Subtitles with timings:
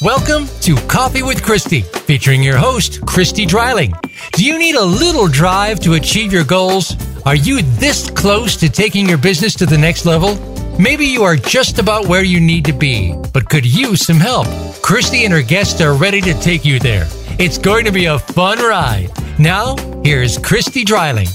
[0.00, 3.92] Welcome to Coffee with Christy, featuring your host, Christy Dreiling.
[4.30, 6.94] Do you need a little drive to achieve your goals?
[7.26, 10.36] Are you this close to taking your business to the next level?
[10.78, 14.46] Maybe you are just about where you need to be, but could use some help.
[14.82, 17.08] Christy and her guests are ready to take you there.
[17.40, 19.10] It's going to be a fun ride.
[19.36, 19.74] Now,
[20.04, 21.26] here's Christy Dreiling.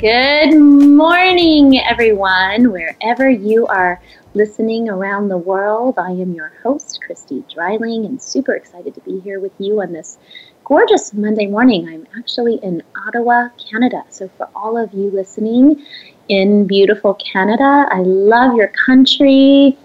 [0.00, 4.00] Good morning, everyone, wherever you are
[4.36, 5.94] listening around the world.
[5.98, 9.94] I am your host, Christy Dreiling, and super excited to be here with you on
[9.94, 10.18] this
[10.62, 11.88] gorgeous Monday morning.
[11.88, 14.04] I'm actually in Ottawa, Canada.
[14.10, 15.82] So, for all of you listening
[16.28, 19.78] in beautiful Canada, I love your country.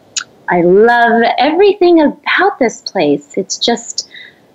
[0.50, 3.38] I love everything about this place.
[3.38, 4.10] It's just,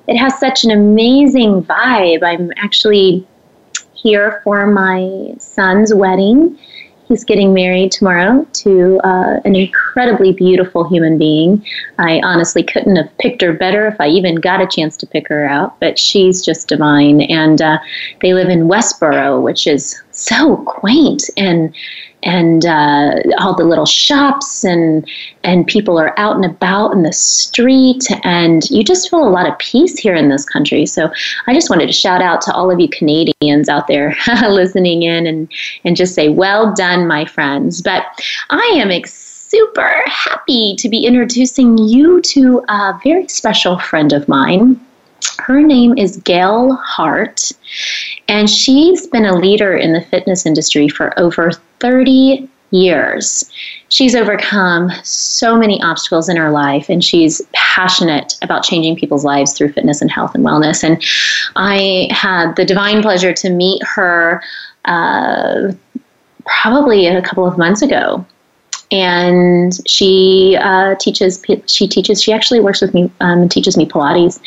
[0.08, 2.22] it has such an amazing vibe.
[2.22, 3.26] I'm actually
[3.94, 6.58] here for my son's wedding
[7.08, 11.64] He's getting married tomorrow to uh, an incredibly beautiful human being.
[11.98, 15.28] I honestly couldn't have picked her better if I even got a chance to pick
[15.28, 17.20] her out, but she's just divine.
[17.22, 17.78] And uh,
[18.22, 21.72] they live in Westboro, which is so quaint and
[22.26, 25.08] and uh, all the little shops and
[25.44, 29.48] and people are out and about in the street and you just feel a lot
[29.48, 30.84] of peace here in this country.
[30.84, 31.10] So
[31.46, 34.16] i just wanted to shout out to all of you canadians out there
[34.48, 35.50] listening in and
[35.84, 37.80] and just say well done my friends.
[37.80, 38.04] But
[38.50, 44.80] i am super happy to be introducing you to a very special friend of mine.
[45.38, 47.52] Her name is Gail Hart,
[48.28, 53.50] and she's been a leader in the fitness industry for over 30 years.
[53.88, 59.52] She's overcome so many obstacles in her life, and she's passionate about changing people's lives
[59.52, 60.82] through fitness and health and wellness.
[60.82, 61.02] And
[61.54, 64.42] I had the divine pleasure to meet her
[64.84, 65.72] uh,
[66.44, 68.24] probably a couple of months ago
[68.92, 73.84] and she uh, teaches she teaches she actually works with me um, and teaches me
[73.84, 74.40] pilates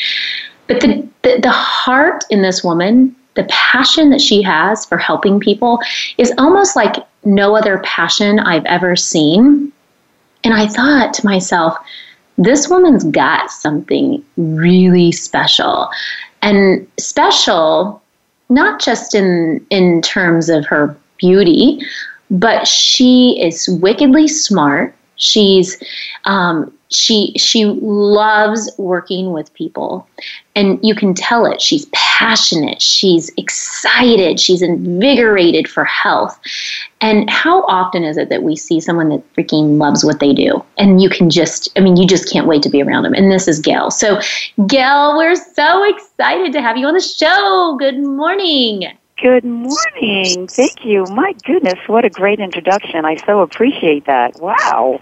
[0.70, 5.40] but the, the, the heart in this woman, the passion that she has for helping
[5.40, 5.80] people
[6.20, 9.72] is almost like no other passion I've ever seen.
[10.44, 11.78] And I thought to myself,
[12.38, 15.90] this woman's got something really special.
[16.42, 18.02] And special
[18.50, 21.80] not just in in terms of her beauty,
[22.32, 24.96] but she is wickedly smart.
[25.18, 25.82] She's
[26.26, 30.08] um, she she loves working with people
[30.56, 32.09] and you can tell it she's passionate
[32.80, 36.40] she's excited she's invigorated for health
[37.02, 40.64] and how often is it that we see someone that freaking loves what they do
[40.78, 43.32] and you can just i mean you just can't wait to be around them and
[43.32, 44.20] this is gail so
[44.68, 48.84] gail we're so excited to have you on the show good morning
[49.22, 50.48] Good morning.
[50.48, 51.04] Thank you.
[51.12, 53.04] My goodness, what a great introduction.
[53.04, 54.40] I so appreciate that.
[54.40, 55.02] Wow.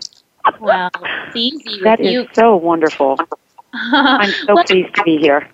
[0.60, 0.90] Wow,
[1.28, 1.82] it's easy.
[1.84, 2.28] That is you.
[2.34, 3.20] so wonderful.
[3.74, 5.48] I'm so well, pleased to be here.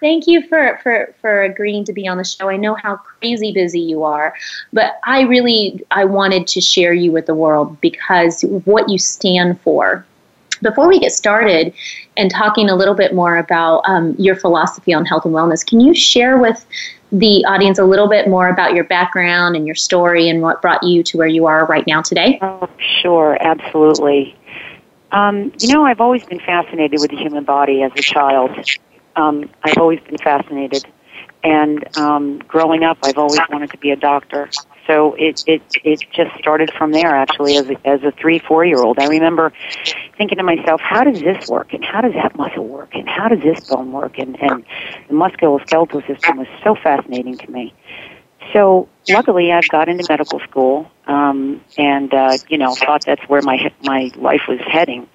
[0.00, 2.48] Thank you for, for, for agreeing to be on the show.
[2.48, 4.34] I know how crazy busy you are,
[4.72, 9.60] but I really I wanted to share you with the world because what you stand
[9.60, 10.04] for.
[10.62, 11.74] Before we get started
[12.16, 15.80] and talking a little bit more about um, your philosophy on health and wellness, can
[15.80, 16.64] you share with
[17.12, 20.82] the audience a little bit more about your background and your story and what brought
[20.82, 22.38] you to where you are right now today?
[22.42, 24.34] Oh, sure, absolutely.
[25.12, 28.50] Um, you know, I've always been fascinated with the human body as a child.
[29.16, 30.84] Um, I've always been fascinated.
[31.42, 34.48] And um, growing up, I've always wanted to be a doctor.
[34.86, 38.64] So it, it, it just started from there, actually, as a, as a three, four
[38.64, 38.98] year old.
[38.98, 39.52] I remember
[40.16, 41.72] thinking to myself, how does this work?
[41.72, 42.94] And how does that muscle work?
[42.94, 44.18] And how does this bone work?
[44.18, 44.64] And, and
[45.08, 47.74] the musculoskeletal system was so fascinating to me.
[48.52, 53.42] So luckily, I got into medical school, um, and uh, you know, thought that's where
[53.42, 55.08] my my life was heading.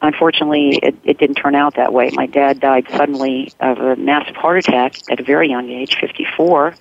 [0.00, 2.10] Unfortunately, it, it didn't turn out that way.
[2.12, 6.74] My dad died suddenly of a massive heart attack at a very young age, 54,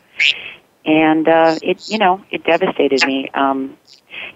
[0.85, 3.29] and uh, it you know it devastated me.
[3.33, 3.77] Um,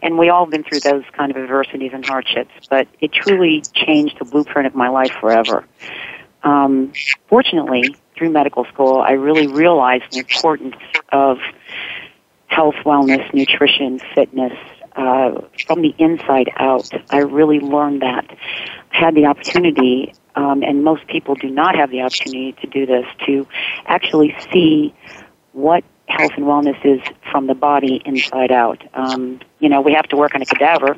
[0.01, 4.17] and we all been through those kind of adversities and hardships, but it truly changed
[4.19, 5.65] the blueprint of my life forever.
[6.43, 6.93] Um,
[7.27, 10.75] fortunately, through medical school, I really realized the importance
[11.11, 11.37] of
[12.47, 14.57] health, wellness, nutrition, fitness
[14.95, 16.89] uh, from the inside out.
[17.09, 18.25] I really learned that.
[18.91, 22.85] I had the opportunity, um, and most people do not have the opportunity to do
[22.85, 23.47] this, to
[23.85, 24.93] actually see
[25.53, 27.01] what health and wellness is
[27.31, 28.83] from the body inside out.
[28.93, 30.97] Um, you know, we have to work on a cadaver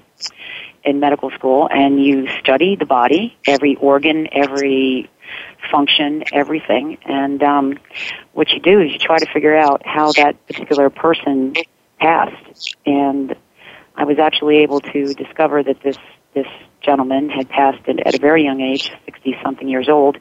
[0.83, 5.09] in medical school, and you study the body, every organ, every
[5.71, 6.97] function, everything.
[7.05, 7.79] And um,
[8.33, 11.53] what you do is you try to figure out how that particular person
[11.99, 12.75] passed.
[12.85, 13.35] And
[13.95, 15.97] I was actually able to discover that this
[16.33, 16.47] this
[16.81, 20.17] gentleman had passed at a very young age, 60 something years old,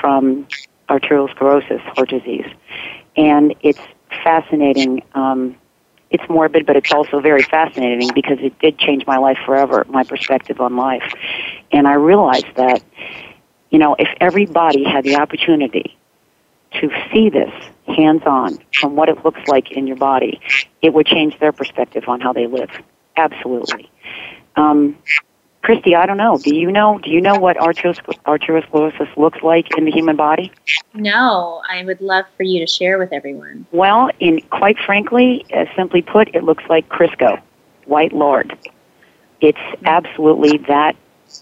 [0.00, 0.46] from
[0.88, 2.46] arteriosclerosis, heart disease.
[3.16, 3.80] And it's
[4.24, 5.02] fascinating.
[5.14, 5.56] Um,
[6.10, 10.04] it's morbid, but it's also very fascinating because it did change my life forever, my
[10.04, 11.12] perspective on life.
[11.70, 12.82] And I realized that,
[13.70, 15.96] you know, if everybody had the opportunity
[16.80, 17.52] to see this
[17.86, 20.40] hands on from what it looks like in your body,
[20.82, 22.70] it would change their perspective on how they live.
[23.16, 23.90] Absolutely.
[24.56, 24.96] Um,
[25.62, 26.38] Christy, I don't know.
[26.38, 26.98] Do you know?
[26.98, 30.50] Do you know what arteriosclerosis looks like in the human body?
[30.92, 33.66] No, I would love for you to share with everyone.
[33.70, 37.40] Well, in quite frankly, uh, simply put, it looks like Crisco,
[37.84, 38.58] white lard.
[39.40, 40.96] It's absolutely that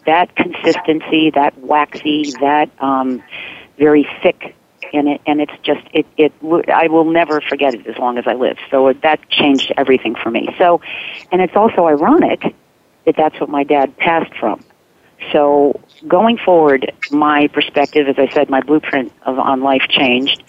[0.06, 3.22] that consistency, that waxy, that um,
[3.78, 4.54] very thick
[4.92, 6.32] and it and it's just it it
[6.68, 8.58] I will never forget it as long as I live.
[8.70, 10.54] So that changed everything for me.
[10.58, 10.80] So,
[11.32, 12.54] and it's also ironic
[13.06, 14.62] that that's what my dad passed from.
[15.32, 20.42] So going forward, my perspective, as I said, my blueprint of on life changed.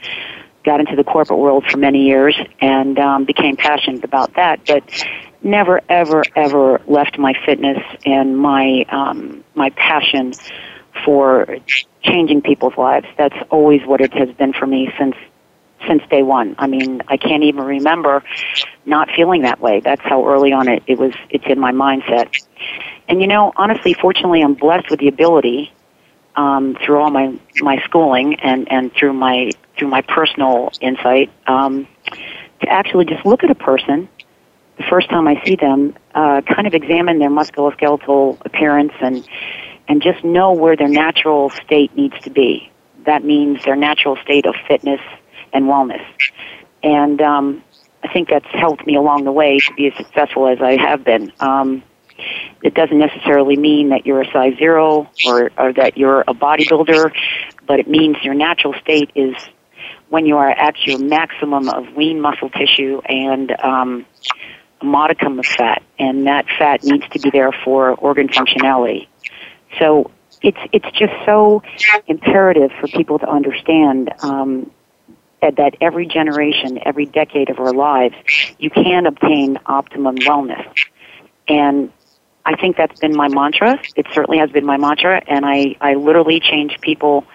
[0.64, 4.84] Got into the corporate world for many years and um, became passionate about that, but
[5.42, 10.34] never, ever, ever left my fitness and my um, my passion
[11.06, 11.58] for
[12.02, 13.08] changing people's lives.
[13.18, 15.16] That's always what it has been for me since
[15.88, 16.56] since day one.
[16.60, 18.24] I mean, I can't even remember
[18.86, 19.80] not feeling that way.
[19.80, 22.30] That's how early on it, it was, it's in my mindset.
[23.08, 25.74] And you know, honestly, fortunately, I'm blessed with the ability,
[26.36, 31.88] um, through all my, my schooling and, and through my, through my personal insight, um,
[32.62, 34.08] to actually just look at a person
[34.78, 39.28] the first time I see them, uh, kind of examine their musculoskeletal appearance and,
[39.88, 42.72] and just know where their natural state needs to be.
[43.06, 45.02] That means their natural state of fitness
[45.54, 46.06] and wellness.
[46.84, 47.64] And um,
[48.04, 51.04] I think that's helped me along the way to be as successful as I have
[51.04, 51.32] been.
[51.40, 51.84] Um,
[52.64, 57.12] it doesn't necessarily mean that you're a size zero or, or that you're a bodybuilder,
[57.66, 59.36] but it means your natural state is
[60.10, 64.06] when you are at your maximum of lean muscle tissue and um,
[64.82, 69.08] a modicum of fat, and that fat needs to be there for organ functionality.
[69.80, 71.62] So it's it's just so
[72.08, 74.72] imperative for people to understand um,
[75.42, 78.16] that every generation, every decade of our lives,
[78.60, 80.66] you can obtain optimum wellness.
[81.48, 81.92] And
[82.46, 83.80] I think that's been my mantra.
[83.96, 87.26] It certainly has been my mantra, and I, I literally change people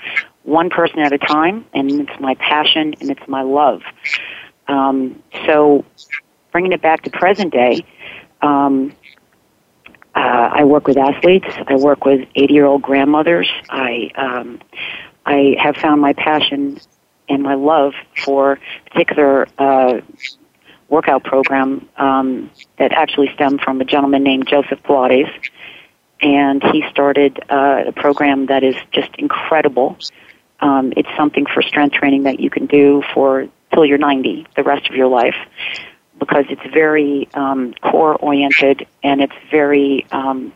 [0.43, 3.83] one person at a time, and it's my passion and it's my love.
[4.69, 5.85] Um, so,
[6.53, 7.85] bringing it back to present day,
[8.43, 8.93] um,
[10.17, 11.47] uh, I work with athletes.
[11.67, 13.51] I work with 80 year old grandmothers.
[13.69, 14.61] I um,
[15.27, 16.81] I have found my passion
[17.29, 17.93] and my love
[18.25, 18.59] for
[18.91, 20.01] particular uh,
[20.89, 25.31] workout program um, that actually stemmed from a gentleman named Joseph Pilates.
[26.23, 29.99] And he started uh, a program that is just incredible.
[30.61, 34.63] Um, it's something for strength training that you can do for till you're 90, the
[34.63, 35.37] rest of your life
[36.19, 40.53] because it's very um, core oriented and it's very um,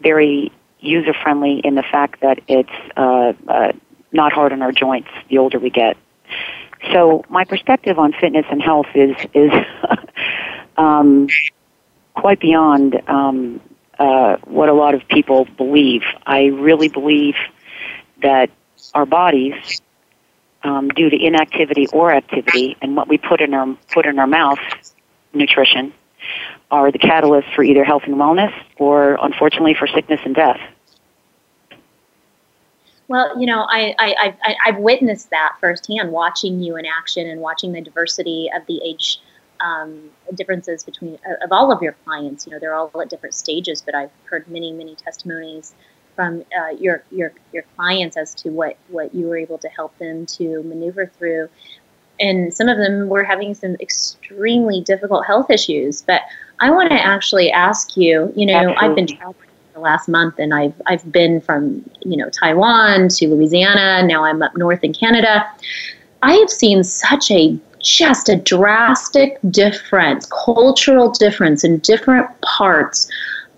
[0.00, 3.72] very user friendly in the fact that it's uh, uh,
[4.10, 5.96] not hard on our joints the older we get.
[6.92, 9.52] So my perspective on fitness and health is is
[10.76, 11.28] um,
[12.14, 13.60] quite beyond um,
[13.98, 16.02] uh, what a lot of people believe.
[16.26, 17.36] I really believe
[18.22, 18.50] that
[18.94, 19.80] our bodies
[20.64, 24.26] um, due to inactivity or activity, and what we put in our put in our
[24.26, 24.58] mouth,
[25.32, 25.92] nutrition,
[26.70, 30.60] are the catalysts for either health and wellness, or unfortunately for sickness and death.
[33.08, 37.40] Well, you know, I, I, I, I've witnessed that firsthand, watching you in action and
[37.40, 39.20] watching the diversity of the age
[39.60, 42.46] um, differences between of all of your clients.
[42.46, 45.74] You know, they're all at different stages, but I've heard many, many testimonies
[46.14, 49.96] from uh, your your your clients as to what what you were able to help
[49.98, 51.48] them to maneuver through.
[52.20, 56.02] And some of them were having some extremely difficult health issues.
[56.02, 56.22] But
[56.60, 58.32] I want to actually ask you.
[58.36, 58.88] You know, Absolutely.
[58.88, 63.28] I've been traveling the last month, and I've I've been from you know Taiwan to
[63.28, 64.06] Louisiana.
[64.06, 65.44] Now I'm up north in Canada.
[66.22, 73.10] I have seen such a just a drastic difference, cultural difference in different parts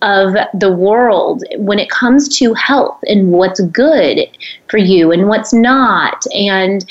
[0.03, 4.29] of the world when it comes to health and what's good
[4.69, 6.25] for you and what's not.
[6.35, 6.85] And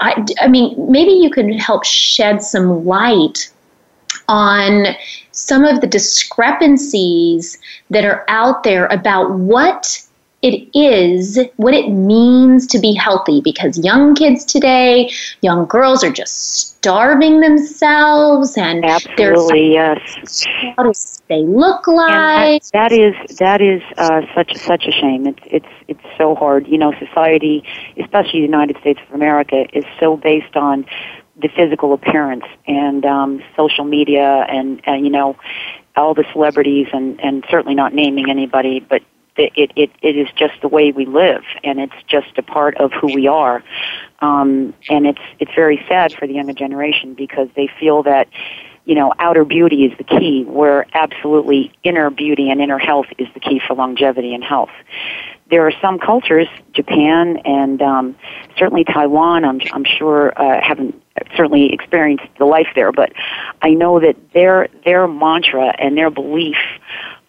[0.00, 3.50] I, I mean, maybe you could help shed some light
[4.28, 4.96] on
[5.32, 7.58] some of the discrepancies
[7.90, 10.05] that are out there about what
[10.42, 16.12] it is, what it means to be healthy because young kids today, young girls are
[16.12, 20.46] just starving themselves and absolutely yes.
[20.76, 20.92] How do
[21.28, 22.62] they look like?
[22.72, 25.26] That, that is that is uh, such such a shame.
[25.26, 26.68] It's it's it's so hard.
[26.68, 27.64] You know, society,
[27.98, 30.84] especially the United States of America, is so based on
[31.40, 35.36] the physical appearance and um, social media and, and you know
[35.96, 39.02] all the celebrities and and certainly not naming anybody, but
[39.36, 42.92] it, it, it is just the way we live and it's just a part of
[42.92, 43.62] who we are.
[44.20, 48.28] Um, and it's, it's very sad for the younger generation because they feel that,
[48.84, 53.28] you know, outer beauty is the key where absolutely inner beauty and inner health is
[53.34, 54.70] the key for longevity and health.
[55.48, 58.16] There are some cultures, Japan and um,
[58.58, 61.00] certainly Taiwan, I'm, I'm sure uh, haven't
[61.36, 63.12] certainly experienced the life there, but
[63.62, 66.56] I know that their their mantra and their belief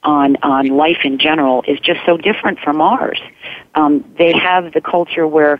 [0.07, 3.19] on on life in general is just so different from ours.
[3.75, 5.59] Um, they have the culture where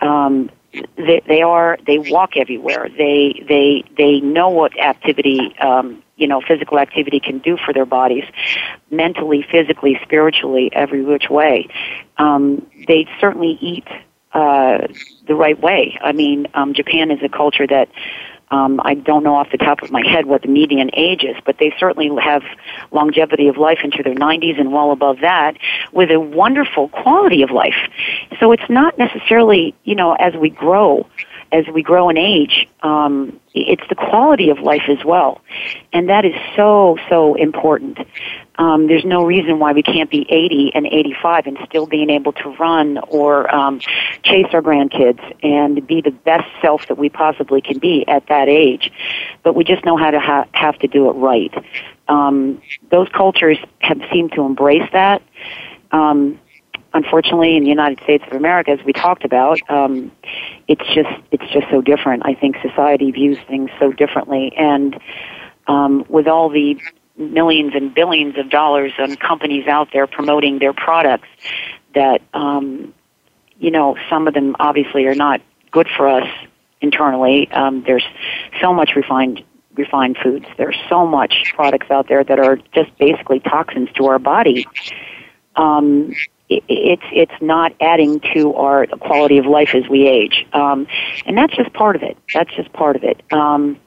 [0.00, 0.50] um,
[0.96, 2.88] they, they are they walk everywhere.
[2.88, 7.84] They they they know what activity um, you know physical activity can do for their
[7.84, 8.24] bodies,
[8.90, 11.68] mentally, physically, spiritually, every which way.
[12.16, 13.86] Um, they certainly eat
[14.32, 14.78] uh,
[15.28, 15.98] the right way.
[16.02, 17.88] I mean, um, Japan is a culture that
[18.50, 21.36] um, I don't know off the top of my head what the median age is,
[21.44, 22.42] but they certainly have
[22.92, 25.56] longevity of life into their 90s and well above that
[25.92, 27.90] with a wonderful quality of life.
[28.38, 31.06] So it's not necessarily, you know, as we grow,
[31.54, 35.40] as we grow in age, um, it's the quality of life as well.
[35.92, 37.98] And that is so, so important.
[38.56, 42.32] Um, there's no reason why we can't be 80 and 85 and still being able
[42.32, 43.78] to run or um,
[44.24, 48.48] chase our grandkids and be the best self that we possibly can be at that
[48.48, 48.92] age.
[49.44, 51.54] But we just know how to ha- have to do it right.
[52.08, 55.22] Um, those cultures have seemed to embrace that.
[55.92, 56.40] Um,
[56.94, 60.10] unfortunately, in the United States of America, as we talked about, um,
[60.68, 62.22] it's just it's just so different.
[62.24, 64.98] I think society views things so differently, and
[65.66, 66.80] um, with all the
[67.16, 71.28] millions and billions of dollars on companies out there promoting their products,
[71.94, 72.94] that um,
[73.58, 75.40] you know some of them obviously are not
[75.72, 76.28] good for us
[76.80, 77.50] internally.
[77.50, 78.04] Um, there's
[78.60, 79.42] so much refined
[79.74, 80.46] refined foods.
[80.56, 84.66] There's so much products out there that are just basically toxins to our body.
[85.56, 86.12] Um,
[86.48, 90.86] it's it's not adding to our quality of life as we age, um,
[91.26, 92.16] and that's just part of it.
[92.32, 93.22] That's just part of it.
[93.32, 93.78] Um,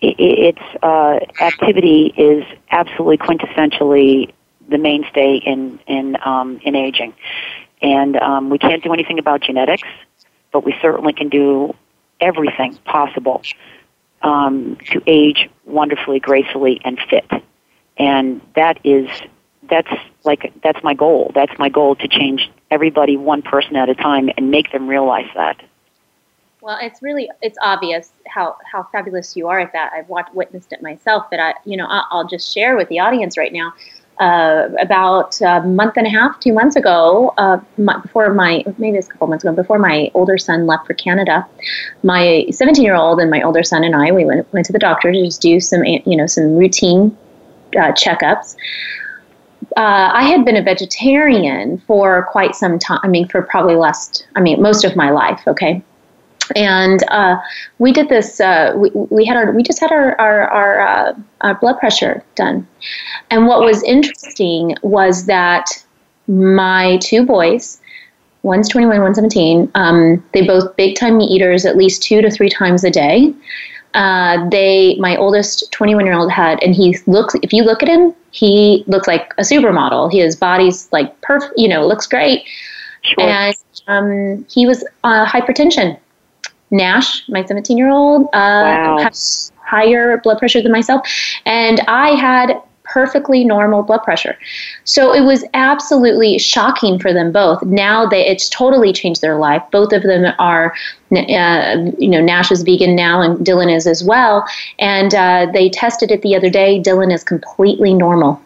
[0.00, 4.32] it it's uh, activity is absolutely quintessentially
[4.68, 7.14] the mainstay in in um, in aging,
[7.80, 9.88] and um, we can't do anything about genetics,
[10.52, 11.74] but we certainly can do
[12.20, 13.42] everything possible
[14.20, 17.30] um, to age wonderfully, gracefully, and fit,
[17.96, 19.08] and that is
[19.70, 19.92] that's
[20.28, 21.32] like that's my goal.
[21.34, 25.28] That's my goal to change everybody one person at a time and make them realize
[25.34, 25.56] that.
[26.60, 29.90] Well, it's really it's obvious how how fabulous you are at that.
[29.92, 33.36] I've watched, witnessed it myself, but I you know I'll, just share with the audience
[33.36, 33.72] right now.
[34.20, 37.56] Uh, about a month and a half, two months ago, uh,
[38.02, 41.46] before my maybe it's a couple months ago, before my older son left for Canada,
[42.02, 44.80] my 17 year old and my older son and I we went went to the
[44.80, 47.16] doctor to just do some you know some routine
[47.76, 48.56] uh, checkups
[49.78, 52.98] uh, I had been a vegetarian for quite some time.
[53.04, 55.40] I mean, for probably last, I mean, most of my life.
[55.46, 55.80] Okay.
[56.56, 57.36] And uh,
[57.78, 58.40] we did this.
[58.40, 59.52] Uh, we, we had our.
[59.52, 62.66] We just had our our our, uh, our blood pressure done.
[63.30, 65.66] And what was interesting was that
[66.26, 67.80] my two boys,
[68.42, 69.70] one's 21, one's 17.
[69.76, 73.32] Um, they both big time meat eaters, at least two to three times a day
[73.98, 77.88] uh, they my oldest 21 year old had and he looks if you look at
[77.88, 82.44] him he looks like a supermodel his body's like perfect you know looks great
[83.02, 83.20] sure.
[83.20, 83.56] and
[83.88, 85.98] um, he was uh, hypertension
[86.70, 88.98] nash my 17 year old uh, wow.
[88.98, 91.04] has higher blood pressure than myself
[91.44, 92.57] and i had
[92.88, 94.36] perfectly normal blood pressure.
[94.84, 97.62] So it was absolutely shocking for them both.
[97.62, 99.62] Now they it's totally changed their life.
[99.70, 100.74] Both of them are,
[101.12, 104.44] uh, you know, Nash is vegan now, and Dylan is as well.
[104.78, 106.80] And uh, they tested it the other day.
[106.80, 108.40] Dylan is completely normal.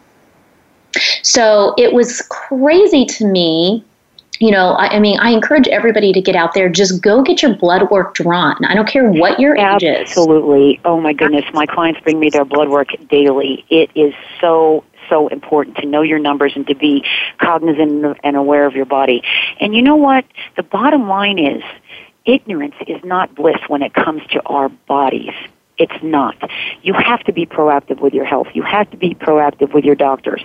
[1.23, 3.83] So it was crazy to me
[4.39, 6.69] you know, I, I, mean, I encourage everybody to get out there.
[6.69, 8.63] Just go get your blood work drawn.
[8.65, 10.09] I don't care what your age is.
[10.09, 10.79] Absolutely.
[10.85, 13.65] Oh my goodness, my clients bring me their blood work daily.
[13.69, 17.05] It is so so important to know your numbers and to be
[17.37, 19.21] cognizant and aware of your body.
[19.59, 20.25] And you know what?
[20.55, 21.61] The bottom line is
[22.25, 25.33] ignorance is not bliss when it comes to our bodies.
[25.77, 26.35] It's not.
[26.83, 28.47] You have to be proactive with your health.
[28.53, 30.41] You have to be proactive with your doctors.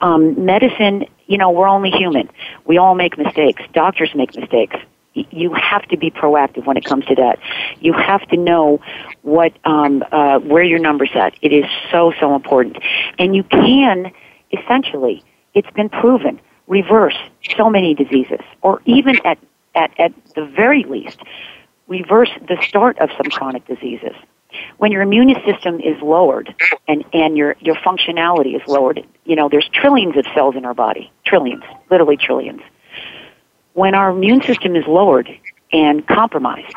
[0.00, 2.28] Um, medicine you know, we're only human.
[2.64, 3.62] We all make mistakes.
[3.72, 4.76] Doctors make mistakes.
[5.12, 7.38] You have to be proactive when it comes to that.
[7.80, 8.80] You have to know
[9.22, 11.34] what um, uh, where your numbers at.
[11.42, 12.78] It is so so important,
[13.18, 14.12] and you can
[14.52, 15.22] essentially.
[15.54, 17.16] It's been proven reverse
[17.56, 19.38] so many diseases, or even at
[19.74, 21.18] at at the very least,
[21.88, 24.14] reverse the start of some chronic diseases
[24.78, 26.54] when your immune system is lowered
[26.86, 30.74] and, and your, your functionality is lowered, you know, there's trillions of cells in our
[30.74, 31.12] body.
[31.24, 31.62] Trillions.
[31.90, 32.62] Literally trillions.
[33.74, 35.28] When our immune system is lowered
[35.70, 36.74] and compromised,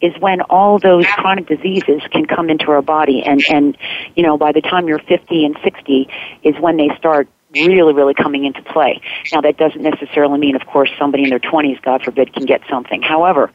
[0.00, 3.78] is when all those chronic diseases can come into our body and, and,
[4.16, 6.08] you know, by the time you're 50 and 60
[6.42, 9.00] is when they start really, really coming into play.
[9.32, 12.60] Now that doesn't necessarily mean, of course, somebody in their 20s, God forbid, can get
[12.68, 13.02] something.
[13.02, 13.52] However,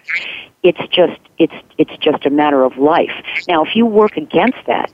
[0.64, 3.12] it's just it's it's just a matter of life.
[3.48, 4.92] Now, if you work against that,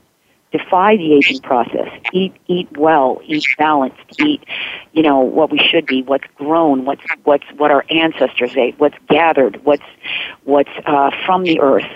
[0.52, 4.42] defy the aging process, eat eat well, eat balanced, eat
[4.92, 8.96] you know what we should be, what's grown, what's what's what our ancestors ate, what's
[9.08, 9.82] gathered, what's
[10.44, 11.90] what's uh, from the earth,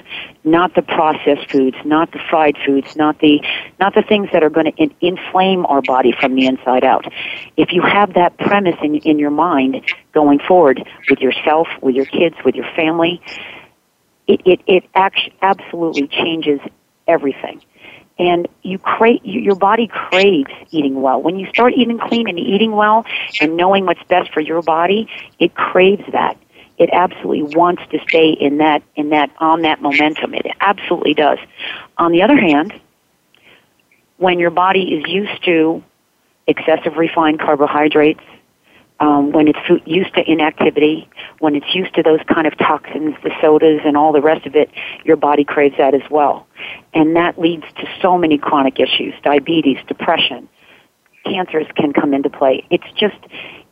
[0.44, 3.40] not the processed foods, not the fried foods, not the
[3.78, 7.06] not the things that are going to in, inflame our body from the inside out.
[7.56, 12.06] If you have that premise in in your mind going forward with yourself, with your
[12.06, 13.22] kids, with your family
[14.30, 16.60] it it, it act- absolutely changes
[17.06, 17.60] everything.
[18.20, 21.22] And you crave, your body craves eating well.
[21.22, 23.06] When you start eating clean and eating well
[23.40, 25.08] and knowing what's best for your body,
[25.38, 26.36] it craves that.
[26.76, 30.34] It absolutely wants to stay in that, in that, on that momentum.
[30.34, 31.38] It absolutely does.
[31.96, 32.78] On the other hand,
[34.18, 35.82] when your body is used to
[36.46, 38.20] excessive refined carbohydrates,
[39.00, 43.30] um, when it's used to inactivity, when it's used to those kind of toxins, the
[43.40, 44.70] sodas and all the rest of it,
[45.04, 46.46] your body craves that as well.
[46.92, 50.48] And that leads to so many chronic issues, diabetes, depression,
[51.24, 52.64] cancers can come into play.
[52.70, 53.18] It's just,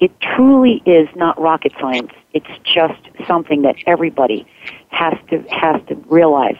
[0.00, 2.12] it truly is not rocket science.
[2.32, 4.46] It's just something that everybody
[4.88, 6.56] has to, has to realize.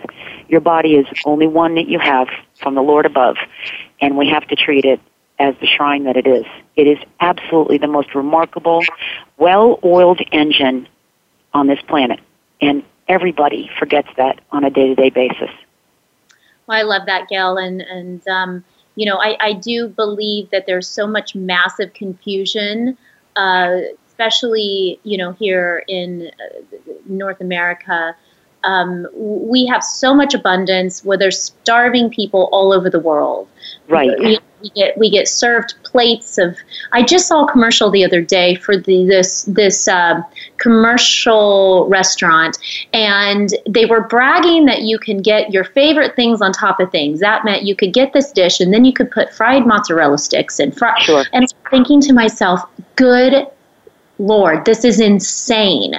[0.49, 2.29] Your body is only one that you have
[2.61, 3.37] from the Lord above,
[4.01, 5.01] and we have to treat it
[5.39, 6.45] as the shrine that it is.
[6.79, 8.83] It is absolutely the most remarkable,
[9.37, 10.89] well-oiled engine
[11.53, 12.21] on this planet.
[12.63, 15.51] And everybody forgets that on a day-to-day basis.
[16.67, 17.59] Well, I love that, Gail.
[17.59, 18.65] And, and um,
[18.95, 22.97] you know, I, I do believe that there's so much massive confusion,
[23.37, 28.15] uh, especially, you know, here in uh, North America
[28.65, 33.49] um, we have so much abundance where there's starving people all over the world.
[33.89, 34.19] Right.
[34.19, 36.57] We, we, get we get served plates of.
[36.93, 40.23] I just saw a commercial the other day for the this this uh,
[40.59, 42.59] commercial restaurant,
[42.93, 47.21] and they were bragging that you can get your favorite things on top of things.
[47.21, 50.59] That meant you could get this dish, and then you could put fried mozzarella sticks
[50.59, 50.99] and fry.
[51.01, 51.25] Sure.
[51.33, 52.61] And I'm thinking to myself,
[52.97, 53.47] good
[54.19, 55.95] Lord, this is insane.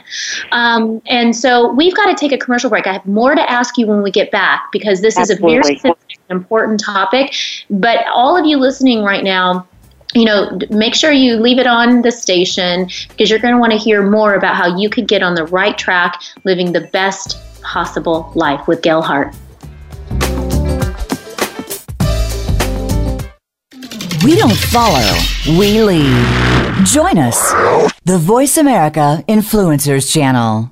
[0.51, 2.85] Um, and so we've got to take a commercial break.
[2.85, 5.57] I have more to ask you when we get back because this Absolutely.
[5.57, 5.95] is a very
[6.29, 7.33] important topic.
[7.69, 9.67] But all of you listening right now,
[10.13, 13.71] you know, make sure you leave it on the station because you're going to want
[13.73, 17.37] to hear more about how you could get on the right track living the best
[17.61, 19.35] possible life with Gail Hart.
[24.23, 25.17] We don't follow,
[25.57, 26.85] we lead.
[26.85, 27.51] Join us,
[28.03, 30.71] the Voice America Influencers Channel.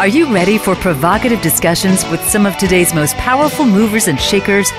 [0.00, 4.70] Are you ready for provocative discussions with some of today's most powerful movers and shakers?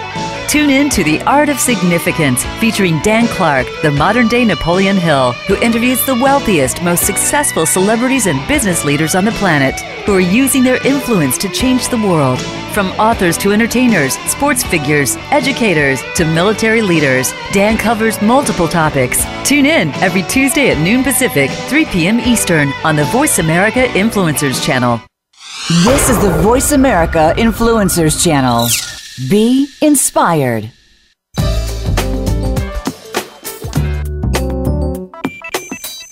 [0.47, 5.33] Tune in to The Art of Significance, featuring Dan Clark, the modern day Napoleon Hill,
[5.45, 10.19] who interviews the wealthiest, most successful celebrities and business leaders on the planet who are
[10.19, 12.41] using their influence to change the world.
[12.73, 19.23] From authors to entertainers, sports figures, educators to military leaders, Dan covers multiple topics.
[19.43, 22.19] Tune in every Tuesday at noon Pacific, 3 p.m.
[22.19, 24.99] Eastern on the Voice America Influencers channel.
[25.71, 28.67] This is the Voice America Influencers channel.
[29.29, 30.69] Be inspired.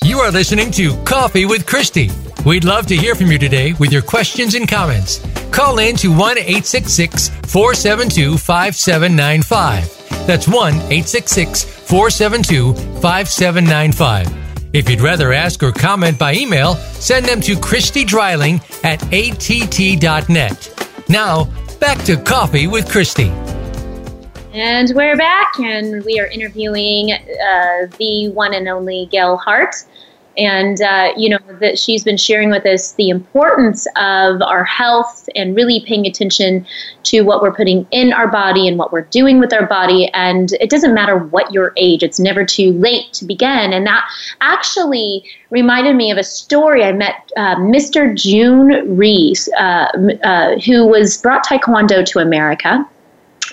[0.02, 2.10] You are listening to Coffee with Christy.
[2.46, 5.20] We'd love to hear from you today with your questions and comments.
[5.52, 10.26] Call in to 1 866 472 5795.
[10.26, 14.39] That's 1 866 472 5795.
[14.80, 20.90] If you'd rather ask or comment by email, send them to Christy Dreiling at att.net.
[21.10, 21.50] Now,
[21.82, 23.28] back to Coffee with Christy.
[24.54, 29.76] And we're back, and we are interviewing uh, the one and only Gail Hart
[30.40, 35.28] and uh, you know that she's been sharing with us the importance of our health
[35.36, 36.66] and really paying attention
[37.04, 40.08] to what we're putting in our body and what we're doing with our body.
[40.14, 43.74] And it doesn't matter what your age it's never too late to begin.
[43.74, 44.10] And that
[44.42, 49.88] actually reminded me of a story i met uh, mr Jhoon reese uh,
[50.24, 52.88] uh, who was brought taekwondo to america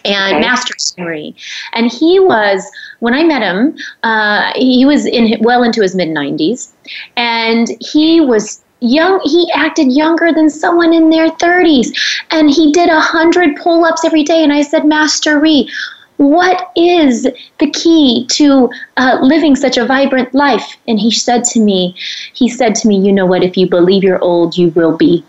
[0.06, 0.40] and okay.
[0.40, 1.34] master's degree.
[1.72, 2.64] And he was,
[3.00, 6.72] when I met him, uh, he was in well into his mid 90s,
[7.16, 11.96] and he was young he acted younger than someone in their 30s
[12.30, 14.44] and he did a hundred pull-ups every day.
[14.44, 15.70] And i said master Rhee
[16.18, 17.22] what is
[17.58, 20.76] the key to uh, living such a vibrant life?
[20.88, 21.94] And he said to me
[22.32, 23.44] he said to me you know what?
[23.44, 25.24] If you believe you're old you will be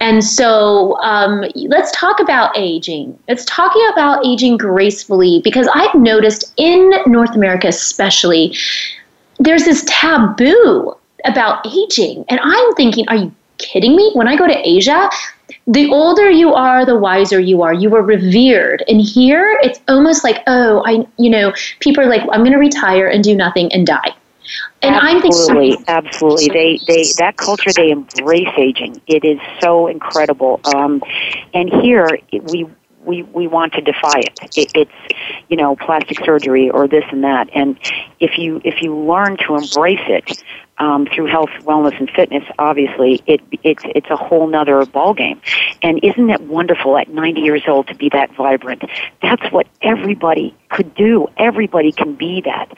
[0.00, 3.18] and so um, let's talk about aging.
[3.28, 8.56] Let's talk about aging gracefully because I've noticed in North America, especially,
[9.38, 12.24] there's this taboo about aging.
[12.28, 14.10] And I'm thinking, are you kidding me?
[14.14, 15.08] When I go to Asia,
[15.66, 17.72] the older you are, the wiser you are.
[17.72, 18.82] You are revered.
[18.88, 22.58] And here, it's almost like, oh, I, you know, people are like, I'm going to
[22.58, 24.14] retire and do nothing and die.
[24.82, 26.48] And absolutely, I'm absolutely.
[26.48, 29.00] They they that culture they embrace aging.
[29.06, 30.60] It is so incredible.
[30.74, 31.02] Um,
[31.54, 32.66] and here we
[33.04, 34.38] we we want to defy it.
[34.56, 34.72] it.
[34.74, 35.14] It's
[35.48, 37.48] you know plastic surgery or this and that.
[37.54, 37.78] And
[38.20, 40.42] if you if you learn to embrace it,
[40.82, 45.40] um, through health, wellness, and fitness, obviously, it, it's it's a whole nother ballgame.
[45.80, 48.82] And isn't it wonderful at 90 years old to be that vibrant?
[49.22, 51.28] That's what everybody could do.
[51.36, 52.72] Everybody can be that.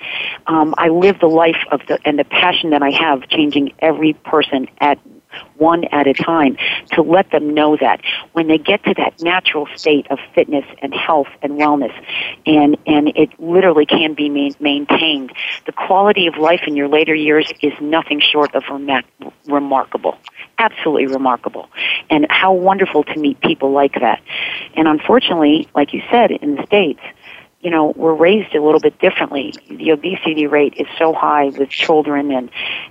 [0.46, 4.12] Um, I live the life of the and the passion that I have, changing every
[4.12, 4.98] person at
[5.56, 6.56] one at a time
[6.92, 8.00] to let them know that
[8.32, 11.92] when they get to that natural state of fitness and health and wellness
[12.46, 15.32] and and it literally can be ma- maintained
[15.66, 19.04] the quality of life in your later years is nothing short of rem-
[19.46, 20.18] remarkable
[20.58, 21.68] absolutely remarkable.
[22.10, 24.22] And how wonderful to meet people like that.
[24.74, 27.00] And unfortunately like you said in the states
[27.64, 29.54] you know, we're raised a little bit differently.
[29.70, 32.50] The obesity rate is so high with children and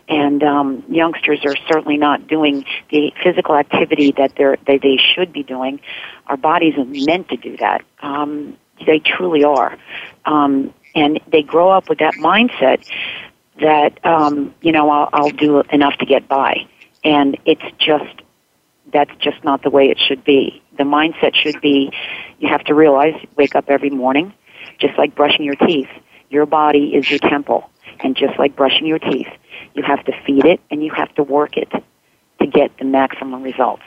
[0.09, 5.31] and um, youngsters are certainly not doing the physical activity that they're they, they should
[5.31, 5.79] be doing.
[6.25, 7.85] Our bodies are meant to do that.
[8.01, 9.77] Um, they truly are,
[10.25, 12.83] um, and they grow up with that mindset
[13.61, 16.67] that um, you know I'll, I'll do enough to get by,
[17.03, 18.23] and it's just
[18.91, 20.63] that's just not the way it should be.
[20.79, 21.91] The mindset should be
[22.39, 24.33] you have to realize wake up every morning
[24.83, 25.89] just like brushing your teeth.
[26.29, 27.69] Your body is your temple.
[27.99, 29.29] And just like brushing your teeth,
[29.73, 31.71] you have to feed it and you have to work it
[32.39, 33.83] to get the maximum results.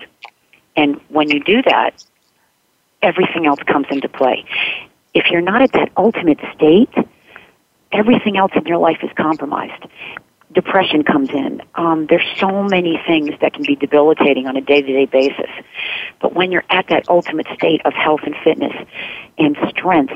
[0.75, 2.03] And when you do that,
[3.03, 4.45] everything else comes into play.
[5.13, 6.93] If you're not at that ultimate state,
[7.93, 9.85] everything else in your life is compromised.
[10.53, 11.61] Depression comes in.
[11.75, 15.51] Um, there's so many things that can be debilitating on a day-to-day basis.
[16.21, 18.75] But when you're at that ultimate state of health and fitness
[19.37, 20.15] and strength,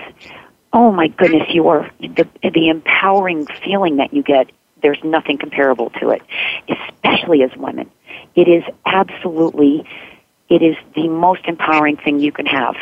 [0.73, 4.51] oh my goodness, you are the the empowering feeling that you get.
[4.83, 6.23] There's nothing comparable to it,
[6.69, 7.91] especially as women.
[8.35, 9.85] It is absolutely,
[10.49, 12.77] it is the most empowering thing you can have.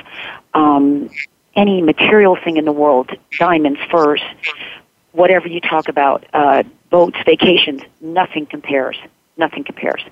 [0.54, 1.10] Um,
[1.56, 4.22] any material thing in the world, diamonds, furs,
[5.10, 8.96] whatever you talk about, uh, boats, vacations, nothing compares.
[9.36, 10.02] Nothing compares.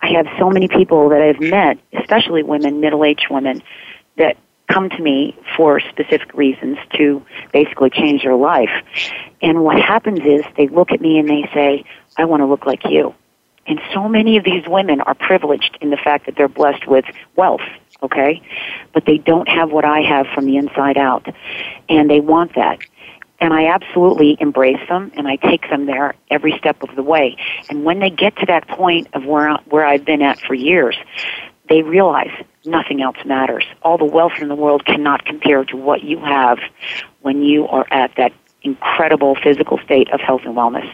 [0.00, 3.62] I have so many people that I've met, especially women, middle-aged women,
[4.16, 4.36] that
[4.70, 8.70] come to me for specific reasons to basically change their life.
[9.42, 11.84] And what happens is they look at me and they say,
[12.16, 13.14] I want to look like you.
[13.66, 17.04] And so many of these women are privileged in the fact that they're blessed with
[17.36, 17.60] wealth,
[18.02, 18.42] okay?
[18.92, 21.26] But they don't have what I have from the inside out.
[21.88, 22.78] And they want that.
[23.38, 27.36] And I absolutely embrace them and I take them there every step of the way.
[27.70, 30.96] And when they get to that point of where, where I've been at for years,
[31.68, 32.32] they realize
[32.64, 33.64] nothing else matters.
[33.82, 36.58] All the wealth in the world cannot compare to what you have
[37.20, 40.88] when you are at that incredible physical state of health and wellness.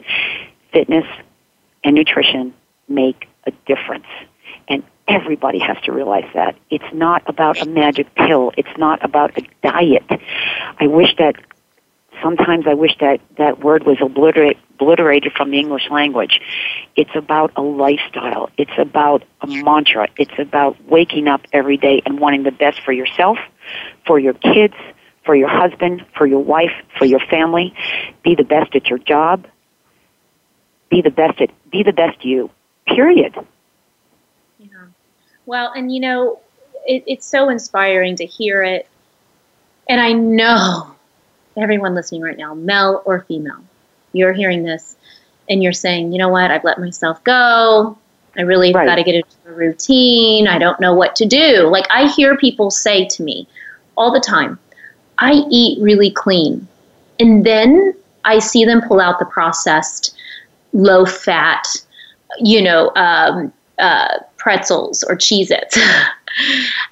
[0.72, 1.04] Fitness
[1.82, 2.54] and nutrition
[2.88, 4.06] make a difference.
[4.68, 6.56] And everybody has to realize that.
[6.70, 8.52] It's not about a magic pill.
[8.56, 10.04] It's not about a diet.
[10.78, 11.36] I wish that
[12.22, 16.40] sometimes I wish that that word was obliterate, obliterated from the English language.
[16.96, 18.50] It's about a lifestyle.
[18.56, 20.08] It's about a mantra.
[20.16, 23.38] It's about waking up every day and wanting the best for yourself,
[24.06, 24.74] for your kids,
[25.24, 27.74] for your husband, for your wife, for your family.
[28.22, 29.46] Be the best at your job.
[30.90, 32.50] Be the best at be the best you.
[32.86, 33.34] Period.
[34.58, 34.68] Yeah.
[35.44, 36.40] Well, and you know,
[36.86, 38.88] it, it's so inspiring to hear it.
[39.88, 40.95] And I know
[41.62, 43.62] everyone listening right now, male or female,
[44.12, 44.96] you're hearing this
[45.48, 47.96] and you're saying, you know what, I've let myself go.
[48.36, 48.86] I really right.
[48.86, 50.46] got to get into a routine.
[50.46, 51.68] I don't know what to do.
[51.68, 53.48] Like I hear people say to me
[53.96, 54.58] all the time,
[55.18, 56.66] I eat really clean.
[57.18, 60.16] And then I see them pull out the processed,
[60.72, 61.66] low fat,
[62.38, 65.78] you know, um, uh, pretzels or Cheez Its.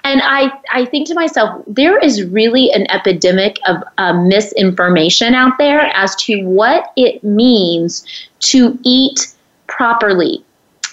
[0.03, 5.57] and I, I think to myself, there is really an epidemic of uh, misinformation out
[5.57, 8.05] there as to what it means
[8.39, 9.33] to eat
[9.67, 10.43] properly.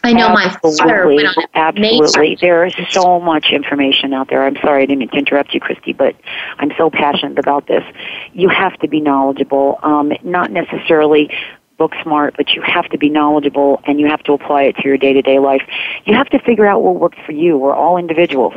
[0.05, 2.37] I know absolutely, my father went on Absolutely.
[2.41, 4.43] There is so much information out there.
[4.43, 6.17] I'm sorry I didn't mean to interrupt you, Christy, but
[6.59, 7.85] I'm so passionate about this.
[8.33, 11.31] You have to be knowledgeable, um, not necessarily
[11.79, 14.89] book smart, but you have to be knowledgeable and you have to apply it to
[14.89, 15.63] your day to day life.
[16.05, 17.59] You have to figure out what works for you.
[17.59, 18.55] We're all individuals.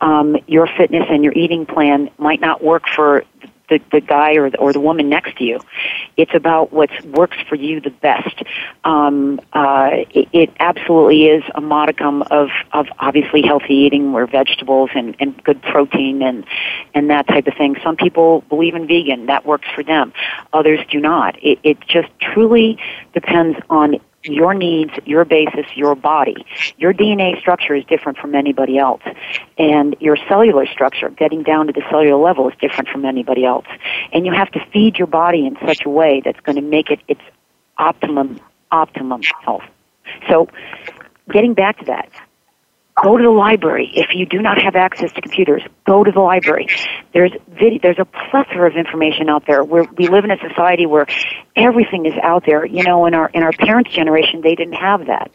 [0.00, 3.24] Um, your fitness and your eating plan might not work for
[3.70, 5.60] the, the guy or the, or the woman next to you.
[6.16, 8.42] It's about what works for you the best.
[8.84, 14.90] Um, uh, it, it absolutely is a modicum of, of obviously healthy eating where vegetables
[14.94, 16.44] and, and good protein and,
[16.92, 17.76] and that type of thing.
[17.82, 19.26] Some people believe in vegan.
[19.26, 20.12] That works for them.
[20.52, 21.42] Others do not.
[21.42, 22.78] It, it just truly
[23.14, 26.46] depends on your needs, your basis, your body.
[26.76, 29.02] Your DNA structure is different from anybody else.
[29.58, 33.66] And your cellular structure, getting down to the cellular level, is different from anybody else.
[34.12, 36.90] And you have to feed your body in such a way that's going to make
[36.90, 37.22] it its
[37.78, 39.64] optimum, optimum health.
[40.28, 40.48] So,
[41.30, 42.10] getting back to that,
[43.02, 43.90] Go to the library.
[43.94, 46.68] If you do not have access to computers, go to the library.
[47.14, 49.64] There's video, there's a plethora of information out there.
[49.64, 51.06] We live in a society where
[51.56, 52.66] everything is out there.
[52.66, 55.32] You know, in our in our parents' generation, they didn't have that.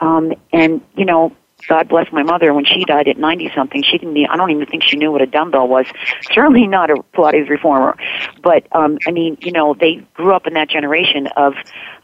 [0.00, 1.34] Um, and you know,
[1.66, 2.54] God bless my mother.
[2.54, 4.16] When she died at ninety something, she didn't.
[4.30, 5.86] I don't even think she knew what a dumbbell was.
[6.32, 7.96] Certainly not a Pilates reformer.
[8.42, 11.54] But um, I mean, you know, they grew up in that generation of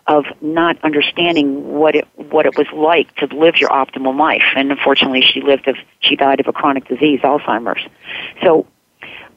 [0.07, 4.43] of not understanding what it what it was like to live your optimal life.
[4.57, 7.83] And unfortunately, she lived of she died of a chronic disease, Alzheimer's.
[8.43, 8.67] So.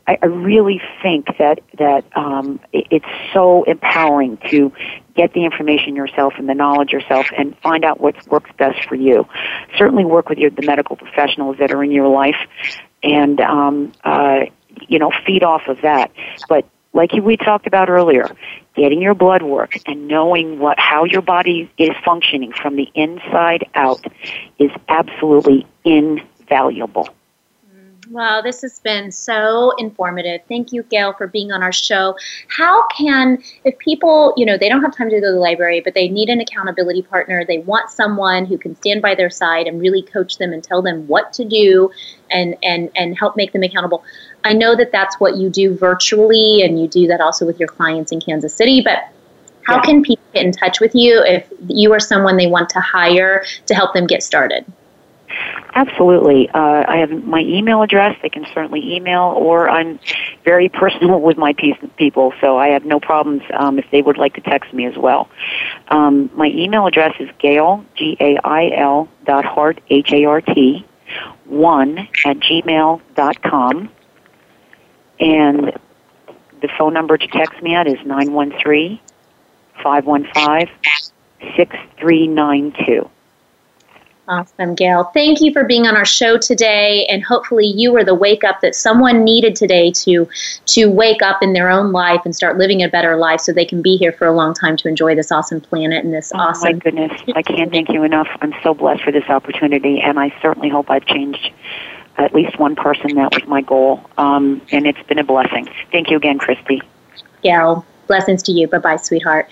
[0.09, 4.71] I, I really think that that um, it, it's so empowering to
[5.15, 8.95] get the information yourself and the knowledge yourself and find out what works best for
[8.95, 9.27] you.
[9.77, 12.37] Certainly work with your, the medical professionals that are in your life
[13.03, 14.41] and, um, uh,
[14.87, 16.11] you know, feed off of that.
[16.47, 18.33] But like we talked about earlier,
[18.77, 23.67] getting your blood work and knowing what how your body is functioning from the inside
[23.75, 24.05] out
[24.59, 27.09] is absolutely invaluable.
[28.11, 30.41] Wow, this has been so informative.
[30.47, 32.15] Thank you, Gail, for being on our show.
[32.47, 35.81] How can, if people, you know, they don't have time to go to the library,
[35.81, 39.67] but they need an accountability partner, they want someone who can stand by their side
[39.67, 41.91] and really coach them and tell them what to do
[42.31, 44.03] and, and, and help make them accountable.
[44.43, 47.69] I know that that's what you do virtually and you do that also with your
[47.69, 49.09] clients in Kansas City, but
[49.63, 49.81] how yeah.
[49.81, 53.43] can people get in touch with you if you are someone they want to hire
[53.65, 54.65] to help them get started?
[55.77, 56.49] Absolutely.
[56.49, 58.17] Uh, I have my email address.
[58.23, 59.99] They can certainly email, or I'm
[60.43, 64.33] very personal with my people, so I have no problems um, if they would like
[64.33, 65.29] to text me as well.
[65.89, 70.83] Um, my email address is gail, G-A-I-L dot hart, H-A-R-T,
[71.45, 73.91] 1 at gmail dot com.
[75.19, 75.77] And
[76.59, 78.99] the phone number to text me at is 913
[79.83, 80.75] 515
[81.55, 83.09] 6392.
[84.29, 85.05] Awesome, Gail.
[85.13, 88.59] Thank you for being on our show today, and hopefully, you were the wake up
[88.59, 90.27] that someone needed today to
[90.65, 93.63] to wake up in their own life and start living a better life, so they
[93.63, 96.39] can be here for a long time to enjoy this awesome planet and this oh,
[96.39, 96.73] awesome.
[96.73, 98.27] My goodness, I can't thank you enough.
[98.41, 101.49] I'm so blessed for this opportunity, and I certainly hope I've changed
[102.17, 103.15] at least one person.
[103.15, 105.69] That was my goal, um, and it's been a blessing.
[105.93, 106.81] Thank you again, Christy.
[107.43, 108.67] Gail, blessings to you.
[108.67, 109.47] Bye bye, sweetheart.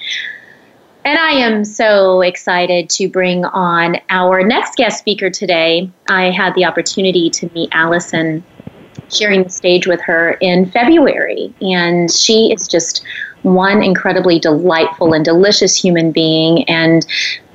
[1.05, 5.87] And I am so excited to bring on our next guest speaker today.
[6.09, 8.43] I had the opportunity to meet Allison
[9.11, 13.03] sharing the stage with her in February, and she is just
[13.43, 17.05] one incredibly delightful and delicious human being and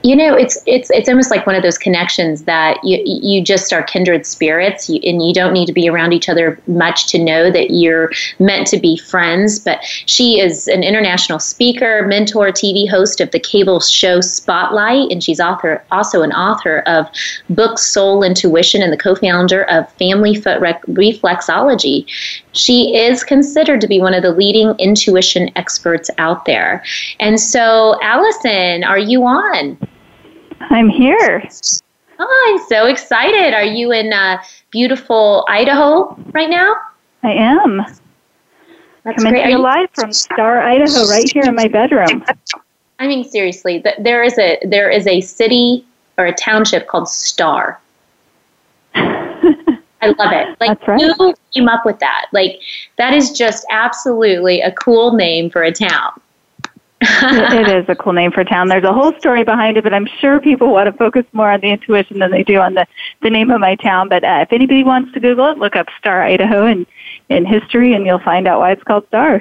[0.03, 3.73] you know it's it's it's almost like one of those connections that you you just
[3.73, 7.51] are kindred spirits and you don't need to be around each other much to know
[7.51, 13.21] that you're meant to be friends but she is an international speaker mentor tv host
[13.21, 17.07] of the cable show spotlight and she's author also an author of
[17.51, 22.05] books soul intuition and the co-founder of family foot reflexology.
[22.53, 26.83] She is considered to be one of the leading intuition experts out there.
[27.19, 29.79] And so allison are you on
[30.61, 31.49] I'm here.
[32.19, 33.55] Oh, I'm so excited.
[33.55, 36.77] Are you in uh, beautiful Idaho right now?
[37.23, 37.79] I am.
[39.05, 39.45] That's Coming great.
[39.45, 42.25] to you live from Star, Idaho, right here in my bedroom.
[42.99, 45.87] I mean, seriously, there is a there is a city
[46.19, 47.81] or a township called Star.
[50.03, 50.57] I love it.
[50.61, 51.13] Like, That's right.
[51.19, 52.27] who came up with that?
[52.33, 52.61] Like,
[52.97, 56.19] that is just absolutely a cool name for a town.
[57.01, 58.69] It is a cool name for a town.
[58.69, 61.61] There's a whole story behind it, but I'm sure people want to focus more on
[61.61, 62.87] the intuition than they do on the,
[63.23, 64.09] the name of my town.
[64.09, 66.87] But uh, if anybody wants to Google it, look up Star, Idaho in,
[67.29, 69.41] in history, and you'll find out why it's called Star.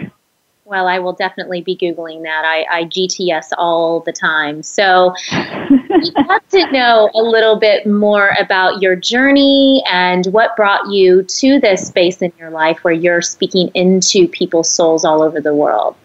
[0.69, 2.45] Well, I will definitely be Googling that.
[2.45, 4.61] I, I GTS all the time.
[4.61, 10.87] So we have to know a little bit more about your journey and what brought
[10.87, 15.41] you to this space in your life where you're speaking into people's souls all over
[15.41, 15.95] the world.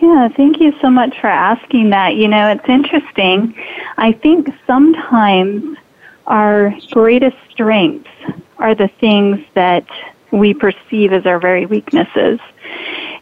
[0.00, 2.14] Yeah, thank you so much for asking that.
[2.14, 3.54] You know, it's interesting.
[3.98, 5.76] I think sometimes
[6.26, 8.08] our greatest strengths
[8.58, 9.86] are the things that
[10.30, 12.40] we perceive as our very weaknesses.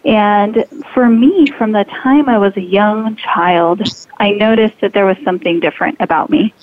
[0.05, 0.65] And
[0.95, 3.83] for me, from the time I was a young child,
[4.19, 6.55] I noticed that there was something different about me.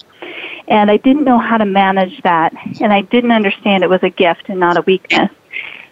[0.68, 4.10] And I didn't know how to manage that, and I didn't understand it was a
[4.10, 5.32] gift and not a weakness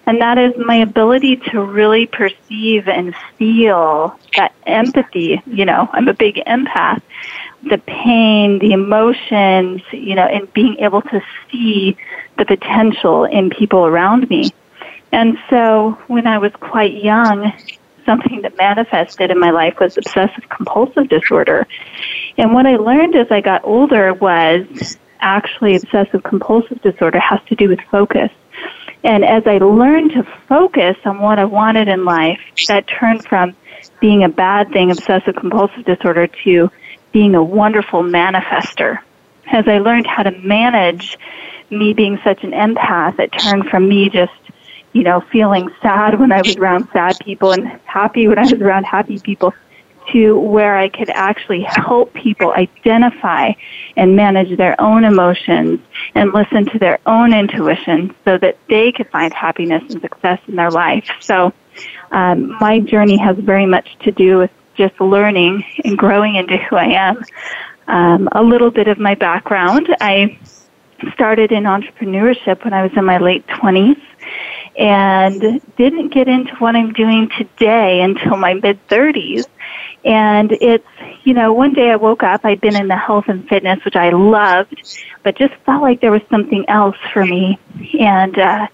[0.06, 5.42] and that is my ability to really perceive and feel that empathy.
[5.46, 7.02] You know, I'm a big empath.
[7.64, 11.96] The pain, the emotions, you know, and being able to see
[12.38, 14.52] the potential in people around me.
[15.14, 17.54] And so when I was quite young,
[18.06, 21.66] something that manifested in my life was obsessive compulsive disorder.
[22.38, 27.56] And what I learned as I got older was actually obsessive compulsive disorder has to
[27.56, 28.32] do with focus.
[29.04, 33.56] And as I learned to focus on what I wanted in life, that turned from
[34.00, 36.72] being a bad thing, obsessive compulsive disorder, to
[37.12, 39.00] being a wonderful manifester.
[39.48, 41.18] As I learned how to manage
[41.70, 44.32] me being such an empath, it turned from me just,
[44.94, 48.54] you know, feeling sad when I was around sad people and happy when I was
[48.54, 49.54] around happy people
[50.14, 53.54] to where I could actually help people identify
[53.98, 55.80] and manage their own emotions
[56.16, 60.56] and listen to their own intuition so that they could find happiness and success in
[60.56, 61.10] their life.
[61.20, 61.54] So,
[62.12, 66.76] um, my journey has very much to do with just learning and growing into who
[66.76, 67.24] I am.
[67.88, 69.94] Um, a little bit of my background.
[70.00, 70.40] I
[71.14, 74.02] started in entrepreneurship when I was in my late 20s
[74.78, 79.46] and didn't get into what I'm doing today until my mid 30s.
[80.06, 80.88] And it's,
[81.24, 83.96] you know, one day I woke up, I'd been in the health and fitness, which
[83.96, 84.76] I loved,
[85.24, 87.58] but just felt like there was something else for me.
[88.00, 88.68] And, uh,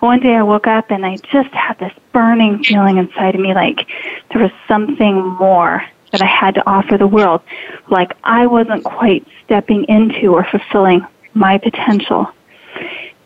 [0.00, 3.54] one day I woke up and I just had this burning feeling inside of me
[3.54, 3.86] like
[4.32, 7.40] there was something more that I had to offer the world.
[7.88, 12.28] Like I wasn't quite stepping into or fulfilling my potential.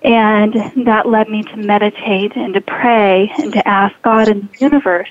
[0.02, 0.54] And
[0.86, 5.08] that led me to meditate and to pray and to ask God and the universe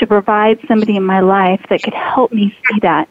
[0.00, 3.08] to provide somebody in my life that could help me see that.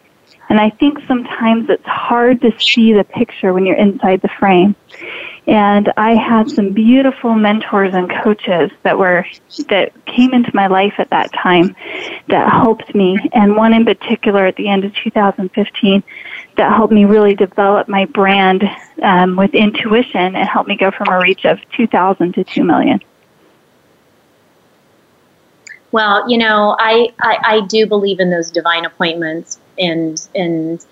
[0.49, 4.75] And I think sometimes it's hard to see the picture when you're inside the frame.
[5.45, 9.25] And I had some beautiful mentors and coaches that were,
[9.69, 11.75] that came into my life at that time
[12.27, 13.17] that helped me.
[13.33, 16.03] And one in particular at the end of 2015
[16.57, 18.63] that helped me really develop my brand
[19.01, 22.99] um, with intuition and helped me go from a reach of 2,000 to 2 million.
[25.91, 30.85] Well, you know, I, I, I do believe in those divine appointments, and and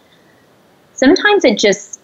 [0.94, 2.00] sometimes it just,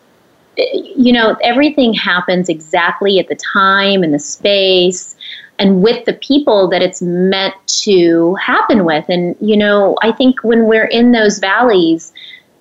[0.57, 5.15] you know, everything happens exactly at the time and the space,
[5.57, 9.05] and with the people that it's meant to happen with.
[9.09, 12.13] And you know, I think when we're in those valleys,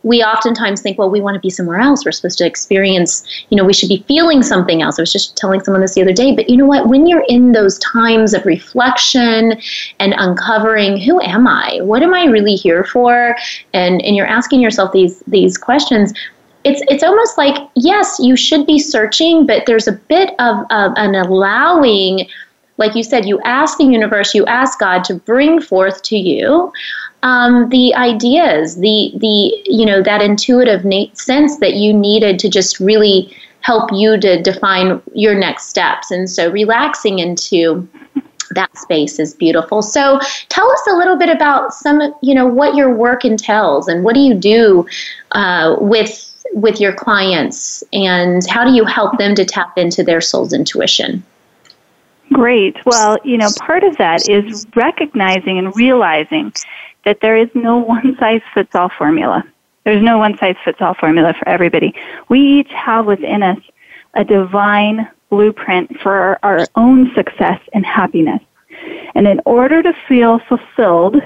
[0.02, 2.04] we oftentimes think, well, we want to be somewhere else.
[2.04, 4.98] We're supposed to experience, you know, we should be feeling something else.
[4.98, 6.88] I was just telling someone this the other day, but you know what?
[6.88, 9.60] When you're in those times of reflection
[10.00, 11.80] and uncovering, who am I?
[11.82, 13.36] What am I really here for?
[13.72, 16.12] And and you're asking yourself these these questions.
[16.64, 20.92] It's it's almost like yes, you should be searching, but there's a bit of, of
[20.96, 22.28] an allowing
[22.78, 26.72] like you said, you ask the universe, you ask God to bring forth to you
[27.22, 32.48] um, the ideas, the the you know that intuitive na- sense that you needed to
[32.48, 36.10] just really help you to define your next steps.
[36.10, 37.88] And so relaxing into
[38.50, 39.82] that space is beautiful.
[39.82, 40.18] So
[40.48, 44.14] tell us a little bit about some, you know, what your work entails and what
[44.14, 44.86] do you do
[45.32, 50.20] uh, with with your clients and how do you help them to tap into their
[50.20, 51.24] soul's intuition?
[52.32, 52.76] Great.
[52.84, 56.52] Well, you know, part of that is recognizing and realizing
[57.04, 59.44] that there is no one size fits all formula.
[59.84, 61.94] There's no one size fits all formula for everybody.
[62.28, 63.58] We each have within us
[64.14, 68.42] a divine blueprint for our, own success and happiness.
[69.14, 71.16] And in order to feel fulfilled,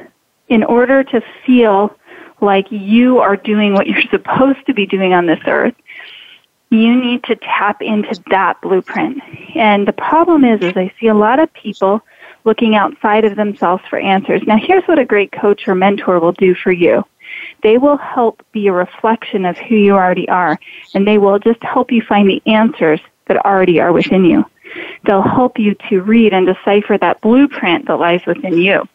[0.48, 1.96] in order to feel
[2.40, 5.74] like you are doing what you're supposed to be doing on this earth,
[6.70, 9.22] you need to tap into that blueprint.
[9.54, 12.02] And the problem is, is I see a lot of people
[12.46, 14.42] looking outside of themselves for answers.
[14.46, 17.04] Now here's what a great coach or mentor will do for you.
[17.62, 20.58] They will help be a reflection of who you already are,
[20.94, 24.44] and they will just help you find the answers that already are within you.
[25.04, 28.88] They'll help you to read and decipher that blueprint that lies within you.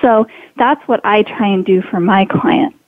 [0.00, 2.78] So that's what I try and do for my clients.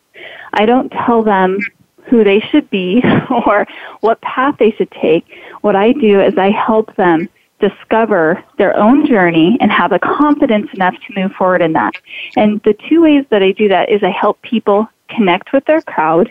[0.53, 1.59] I don't tell them
[2.05, 3.66] who they should be or
[4.01, 5.27] what path they should take.
[5.62, 7.29] What I do is I help them
[7.61, 11.95] discover their own journey and have the confidence enough to move forward in that.
[12.37, 15.83] And the two ways that I do that is I help people connect with their
[15.83, 16.31] crowd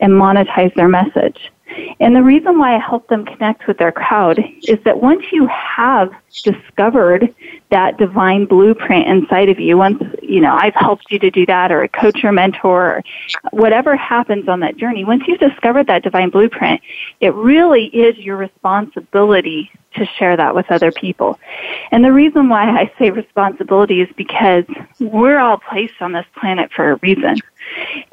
[0.00, 1.50] and monetize their message.
[2.00, 5.46] And the reason why I help them connect with their crowd is that once you
[5.46, 6.10] have
[6.44, 7.34] discovered
[7.70, 11.70] that divine blueprint inside of you, once, you know, I've helped you to do that
[11.72, 13.02] or a coach or mentor or
[13.50, 16.80] whatever happens on that journey, once you've discovered that divine blueprint,
[17.20, 21.38] it really is your responsibility to share that with other people.
[21.90, 24.64] And the reason why I say responsibility is because
[25.00, 27.36] we're all placed on this planet for a reason.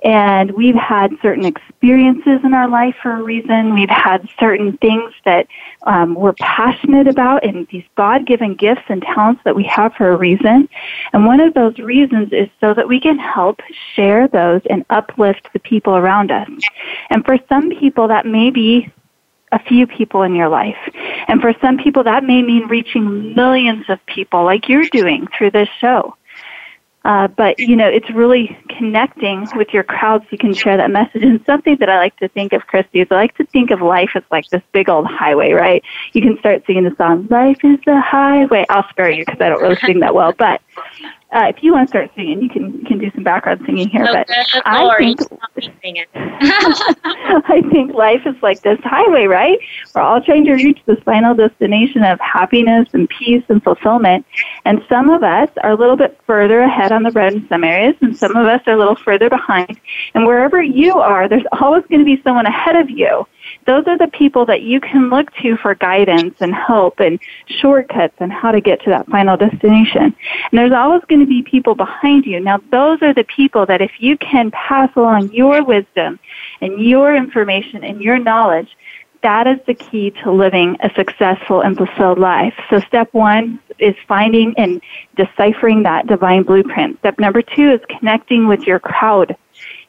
[0.03, 3.73] And we've had certain experiences in our life for a reason.
[3.73, 5.47] We've had certain things that
[5.83, 10.09] um, we're passionate about and these God given gifts and talents that we have for
[10.11, 10.69] a reason.
[11.13, 13.59] And one of those reasons is so that we can help
[13.95, 16.49] share those and uplift the people around us.
[17.09, 18.91] And for some people, that may be
[19.51, 20.77] a few people in your life.
[21.27, 25.51] And for some people, that may mean reaching millions of people like you're doing through
[25.51, 26.15] this show.
[27.05, 30.89] Uh, but you know, it's really connecting with your crowd so you can share that
[30.89, 31.21] message.
[31.21, 33.79] And something that I like to think of, Christy, is I like to think of
[33.79, 35.83] life as like this big old highway, right?
[36.13, 39.49] You can start singing the song "Life is the Highway." I'll spare you because I
[39.49, 40.61] don't really sing that well, but
[41.31, 43.87] uh, if you want to start singing, you can you can do some background singing
[43.87, 44.05] here.
[44.05, 44.27] but
[44.65, 45.19] I think
[47.47, 49.57] I think life is like this highway, right?
[49.93, 54.25] We're all trying to reach this final destination of happiness and peace and fulfillment.
[54.65, 57.63] And some of us are a little bit further ahead on the road in some
[57.63, 59.79] areas, and some of us are a little further behind.
[60.13, 63.25] And wherever you are, there's always going to be someone ahead of you
[63.65, 68.15] those are the people that you can look to for guidance and help and shortcuts
[68.19, 70.03] and how to get to that final destination.
[70.03, 72.39] And there's always going to be people behind you.
[72.39, 76.19] Now, those are the people that if you can pass along your wisdom
[76.61, 78.69] and your information and your knowledge,
[79.25, 82.53] that is the key to living a successful and fulfilled life.
[82.69, 84.81] So step one is finding and
[85.15, 86.99] deciphering that divine blueprint.
[86.99, 89.35] Step number two is connecting with your crowd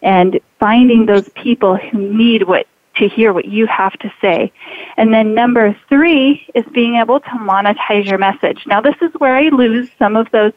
[0.01, 2.67] and finding those people who need what
[2.99, 4.53] to hear what you have to say.
[4.97, 8.67] And then number three is being able to monetize your message.
[8.67, 10.53] Now this is where I lose some of those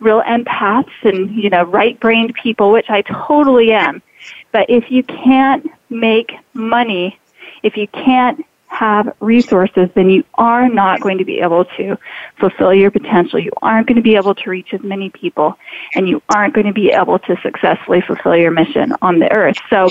[0.00, 4.02] real empaths and, you know, right brained people, which I totally am.
[4.50, 7.18] But if you can't make money,
[7.62, 11.96] if you can't have resources, then you are not going to be able to
[12.38, 13.38] fulfill your potential.
[13.38, 15.58] You aren't going to be able to reach as many people,
[15.94, 19.58] and you aren't going to be able to successfully fulfill your mission on the earth.
[19.68, 19.90] So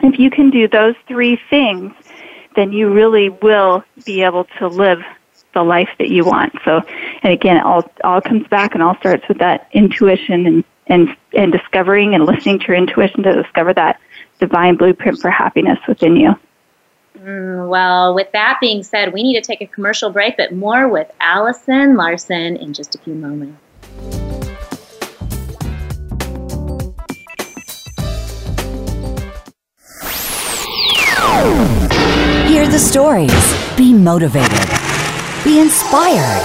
[0.00, 1.92] if you can do those three things,
[2.54, 5.00] then you really will be able to live
[5.54, 6.54] the life that you want.
[6.64, 6.82] So,
[7.22, 11.16] and again, it all, all comes back and all starts with that intuition and, and,
[11.34, 14.00] and discovering and listening to your intuition to discover that
[14.38, 16.34] divine blueprint for happiness within you.
[17.18, 20.88] Mm, well, with that being said, we need to take a commercial break, but more
[20.88, 24.35] with Allison Larson in just a few moments.
[32.76, 33.74] The stories.
[33.74, 34.68] Be motivated.
[35.44, 36.42] Be inspired.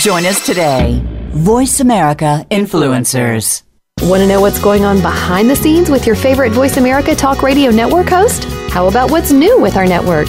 [0.00, 1.00] Join us today.
[1.30, 3.62] Voice America Influencers.
[4.02, 7.40] Want to know what's going on behind the scenes with your favorite Voice America Talk
[7.40, 8.44] Radio Network host?
[8.68, 10.28] How about what's new with our network?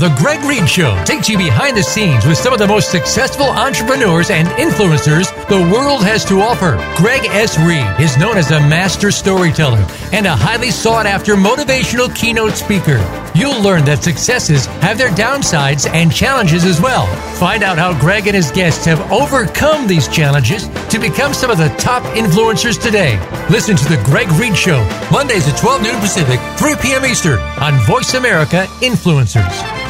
[0.00, 3.44] The Greg Reid Show takes you behind the scenes with some of the most successful
[3.44, 6.78] entrepreneurs and influencers the world has to offer.
[6.96, 7.58] Greg S.
[7.58, 9.84] Reid is known as a master storyteller
[10.14, 12.96] and a highly sought after motivational keynote speaker.
[13.34, 17.04] You'll learn that successes have their downsides and challenges as well.
[17.34, 21.58] Find out how Greg and his guests have overcome these challenges to become some of
[21.58, 23.20] the top influencers today.
[23.50, 24.82] Listen to The Greg Reid Show,
[25.12, 27.04] Mondays at 12 noon Pacific, 3 p.m.
[27.04, 29.89] Eastern on Voice America Influencers.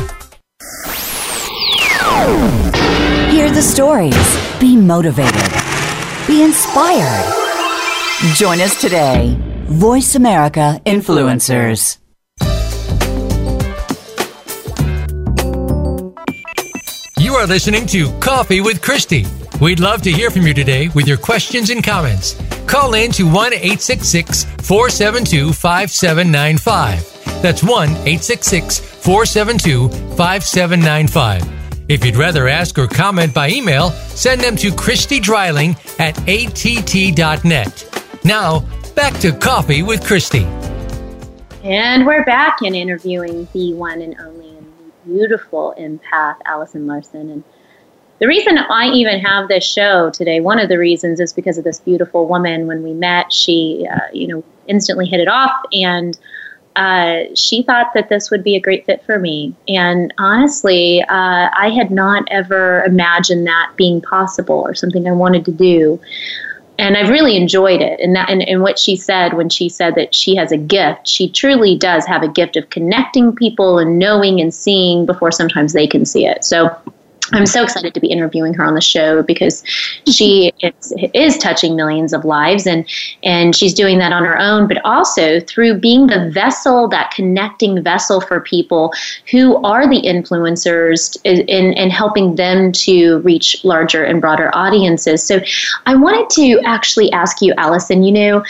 [3.31, 4.59] Hear the stories.
[4.59, 5.51] Be motivated.
[6.27, 7.25] Be inspired.
[8.35, 9.37] Join us today.
[9.65, 11.97] Voice America Influencers.
[17.17, 19.25] You are listening to Coffee with Christy.
[19.61, 22.35] We'd love to hear from you today with your questions and comments.
[22.67, 27.41] Call in to 1 866 472 5795.
[27.41, 31.60] That's 1 866 472 5795.
[31.91, 38.21] If you'd rather ask or comment by email, send them to Christy Dreiling at att.net.
[38.23, 38.59] Now,
[38.95, 40.45] back to Coffee with Christy.
[41.65, 44.73] And we're back in interviewing the one and only and
[45.03, 47.29] beautiful empath, Allison Larson.
[47.29, 47.43] And
[48.19, 51.65] the reason I even have this show today, one of the reasons is because of
[51.65, 52.67] this beautiful woman.
[52.67, 56.17] When we met, she, uh, you know, instantly hit it off and
[56.75, 59.53] uh, she thought that this would be a great fit for me.
[59.67, 65.45] And honestly, uh, I had not ever imagined that being possible or something I wanted
[65.45, 65.99] to do.
[66.79, 67.99] And I've really enjoyed it.
[67.99, 71.07] And that, and, and what she said when she said that she has a gift,
[71.07, 75.73] she truly does have a gift of connecting people and knowing and seeing before sometimes
[75.73, 76.43] they can see it.
[76.43, 76.75] So
[77.33, 79.63] I'm so excited to be interviewing her on the show because
[80.09, 82.87] she is, is, touching millions of lives and
[83.23, 87.81] and she's doing that on her own, but also through being the vessel, that connecting
[87.81, 88.93] vessel for people
[89.31, 95.23] who are the influencers in, in helping them to reach larger and broader audiences.
[95.23, 95.39] So
[95.85, 98.43] I wanted to actually ask you, Allison, you know,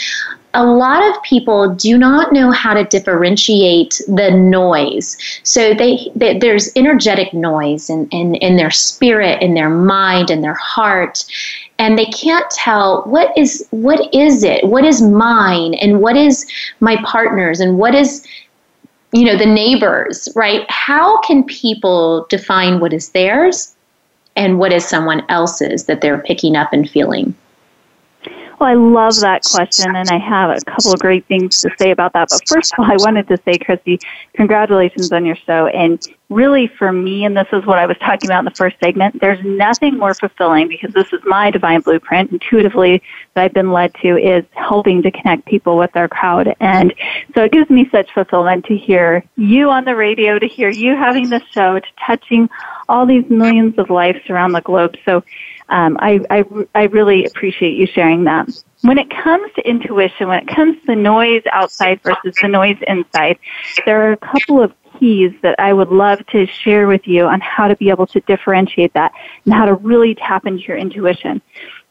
[0.54, 5.18] a lot of people do not know how to differentiate the noise.
[5.44, 10.42] So they, they, there's energetic noise in, in, in their spirit, in their mind, in
[10.42, 11.24] their heart,
[11.80, 16.50] and they can't tell what is what is it, what is mine, and what is
[16.80, 18.26] my partner's, and what is
[19.14, 20.70] you know the neighbors, right?
[20.70, 23.76] How can people define what is theirs
[24.36, 27.36] and what is someone else's that they're picking up and feeling?
[28.62, 31.90] Well, I love that question, and I have a couple of great things to say
[31.90, 32.28] about that.
[32.30, 34.00] But first of all, I wanted to say, Christy,
[34.36, 35.66] congratulations on your show.
[35.66, 36.00] And
[36.30, 39.20] really, for me, and this is what I was talking about in the first segment,
[39.20, 43.02] there's nothing more fulfilling because this is my divine blueprint intuitively
[43.34, 46.56] that I've been led to is helping to connect people with their crowd.
[46.60, 46.94] And
[47.34, 50.96] so it gives me such fulfillment to hear you on the radio, to hear you
[50.96, 52.48] having this show, to touching
[52.88, 54.98] all these millions of lives around the globe.
[55.04, 55.24] So
[55.72, 56.44] um, I, I,
[56.76, 58.50] I really appreciate you sharing that.
[58.82, 62.78] When it comes to intuition, when it comes to the noise outside versus the noise
[62.88, 63.40] inside,
[63.86, 67.40] there are a couple of keys that I would love to share with you on
[67.40, 69.14] how to be able to differentiate that
[69.46, 71.42] and how to really tap into your intuition.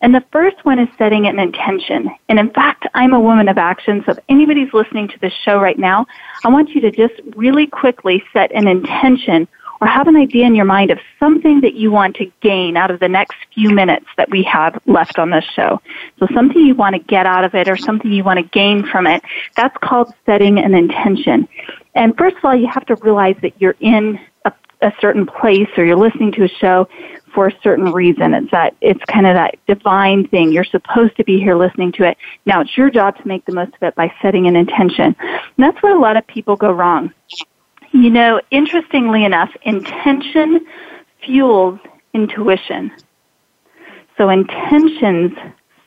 [0.03, 2.11] And the first one is setting an intention.
[2.29, 5.59] And in fact, I'm a woman of action, so if anybody's listening to this show
[5.59, 6.07] right now,
[6.45, 9.49] I want you to just really quickly set an intention
[9.81, 12.91] or have an idea in your mind of something that you want to gain out
[12.91, 15.81] of the next few minutes that we have left on this show.
[16.19, 18.87] So something you want to get out of it or something you want to gain
[18.87, 19.23] from it.
[19.57, 21.49] That's called setting an intention.
[21.95, 24.53] And first of all, you have to realize that you're in a,
[24.83, 26.89] a certain place or you're listening to a show
[27.35, 28.35] for a certain reason.
[28.35, 30.53] It's that it's kind of that divine thing.
[30.53, 32.19] You're supposed to be here listening to it.
[32.45, 35.17] Now it's your job to make the most of it by setting an intention.
[35.19, 37.13] And that's where a lot of people go wrong.
[37.93, 40.67] You know, interestingly enough, intention
[41.25, 41.81] fuels
[42.15, 42.93] intuition.
[44.17, 45.33] So intentions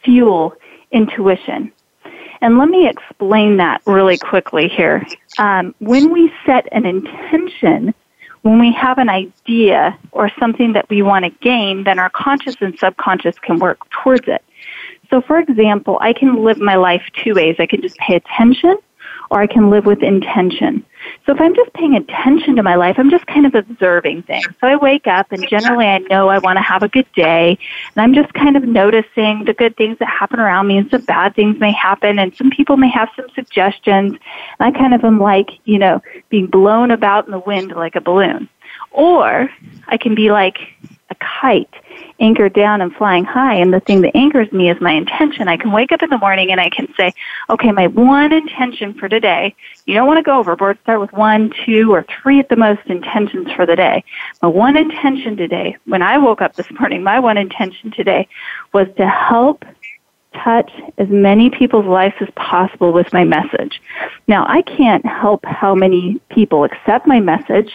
[0.03, 0.55] fuel
[0.91, 1.71] intuition.
[2.41, 5.05] And let me explain that really quickly here.
[5.37, 7.93] Um, when we set an intention,
[8.41, 12.55] when we have an idea or something that we want to gain, then our conscious
[12.59, 14.43] and subconscious can work towards it.
[15.09, 17.55] So, for example, I can live my life two ways.
[17.59, 18.77] I can just pay attention
[19.31, 20.85] or I can live with intention.
[21.25, 24.45] So if I'm just paying attention to my life, I'm just kind of observing things.
[24.61, 27.57] So I wake up and generally I know I want to have a good day
[27.95, 31.01] and I'm just kind of noticing the good things that happen around me and some
[31.01, 34.13] bad things may happen and some people may have some suggestions.
[34.59, 37.95] And I kind of am like, you know, being blown about in the wind like
[37.95, 38.49] a balloon.
[38.91, 39.49] Or
[39.87, 40.57] I can be like
[41.13, 41.73] a kite
[42.19, 43.55] anchored down and flying high.
[43.55, 45.47] And the thing that anchors me is my intention.
[45.47, 47.13] I can wake up in the morning and I can say,
[47.49, 49.55] okay, my one intention for today,
[49.85, 50.79] you don't want to go overboard.
[50.83, 54.03] Start with one, two, or three at the most intentions for the day.
[54.41, 58.27] My one intention today, when I woke up this morning, my one intention today
[58.73, 59.65] was to help
[60.33, 63.81] touch as many people's lives as possible with my message.
[64.27, 67.71] Now, I can't help how many people accept my message,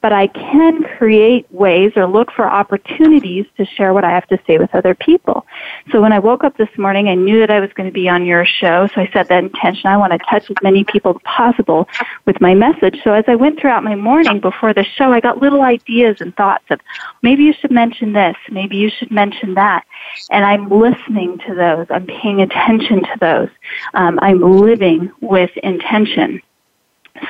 [0.00, 4.38] but I can create ways or look for opportunities to share what I have to
[4.46, 5.46] say with other people.
[5.90, 8.08] So when I woke up this morning, I knew that I was going to be
[8.08, 9.86] on your show, so I set that intention.
[9.86, 11.88] I want to touch as many people as possible
[12.24, 13.00] with my message.
[13.02, 16.34] So as I went throughout my morning before the show, I got little ideas and
[16.36, 16.80] thoughts of
[17.22, 19.84] maybe you should mention this, maybe you should mention that.
[20.30, 21.86] And I'm listening to those.
[21.96, 23.48] I'm paying attention to those.
[23.94, 26.42] Um, I'm living with intention.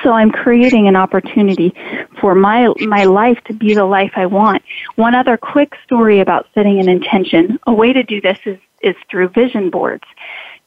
[0.03, 1.73] So I'm creating an opportunity
[2.19, 4.61] for my my life to be the life I want.
[4.95, 7.57] One other quick story about setting an intention.
[7.65, 10.03] A way to do this is is through vision boards.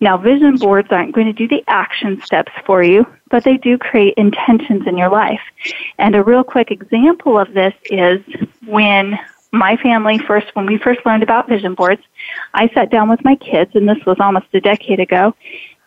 [0.00, 3.76] Now, vision boards aren't going to do the action steps for you, but they do
[3.76, 5.42] create intentions in your life.
[5.98, 8.20] And a real quick example of this is
[8.64, 9.18] when
[9.52, 12.02] my family first, when we first learned about vision boards,
[12.54, 15.34] I sat down with my kids, and this was almost a decade ago,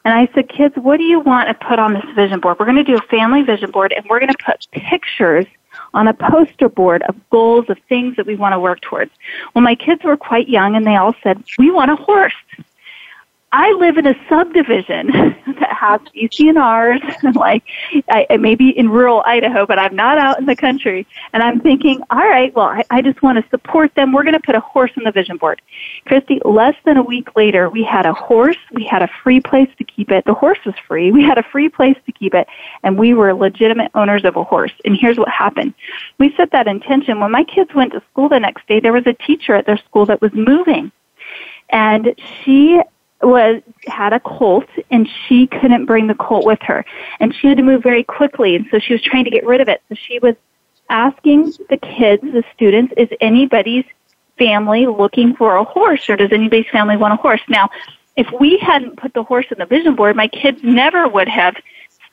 [0.05, 2.59] and I said, kids, what do you want to put on this vision board?
[2.59, 5.45] We're going to do a family vision board and we're going to put pictures
[5.93, 9.11] on a poster board of goals of things that we want to work towards.
[9.53, 12.33] Well, my kids were quite young and they all said, we want a horse.
[13.55, 17.63] I live in a subdivision that has CC&Rs, and like
[18.09, 21.05] I, maybe in rural Idaho, but I'm not out in the country.
[21.33, 24.11] And I'm thinking, all right, well, I, I just want to support them.
[24.11, 25.61] We're going to put a horse on the vision board.
[26.05, 28.57] Christy, less than a week later, we had a horse.
[28.71, 30.25] We had a free place to keep it.
[30.25, 31.11] The horse was free.
[31.11, 32.47] We had a free place to keep it,
[32.81, 34.73] and we were legitimate owners of a horse.
[34.83, 35.75] And here's what happened:
[36.17, 37.19] we set that intention.
[37.19, 39.77] When my kids went to school the next day, there was a teacher at their
[39.77, 40.91] school that was moving
[41.69, 42.79] and she
[43.25, 46.85] was had a colt and she couldn't bring the colt with her.
[47.19, 49.61] And she had to move very quickly and so she was trying to get rid
[49.61, 49.81] of it.
[49.89, 50.35] So she was
[50.89, 53.85] asking the kids the students is anybody's
[54.37, 57.41] family looking for a horse or does anybody's family want a horse?
[57.47, 57.69] Now
[58.15, 61.55] if we hadn't put the horse in the vision board my kids never would have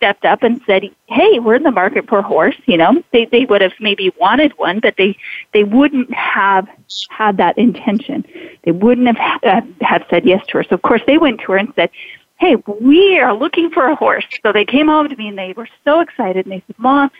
[0.00, 3.26] stepped up and said, "Hey, we're in the market for a horse." You know, they
[3.26, 5.16] they would have maybe wanted one, but they
[5.52, 6.66] they wouldn't have
[7.10, 8.24] had that intention.
[8.64, 10.64] They wouldn't have uh, have said yes to her.
[10.64, 11.90] So of course they went to her and said,
[12.38, 15.52] "Hey, we are looking for a horse." So they came home to me and they
[15.52, 17.10] were so excited and they said, "Mom,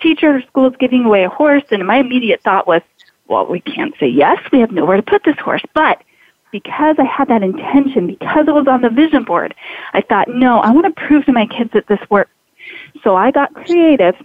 [0.00, 2.80] teacher school is giving away a horse." And my immediate thought was,
[3.28, 4.38] "Well, we can't say yes.
[4.50, 6.02] We have nowhere to put this horse." But
[6.52, 9.54] because I had that intention, because it was on the vision board,
[9.92, 12.30] I thought, no, I want to prove to my kids that this works.
[13.02, 14.16] So I got creative.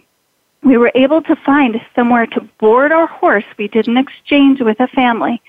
[0.63, 3.43] We were able to find somewhere to board our horse.
[3.55, 5.39] We did an exchange with a family,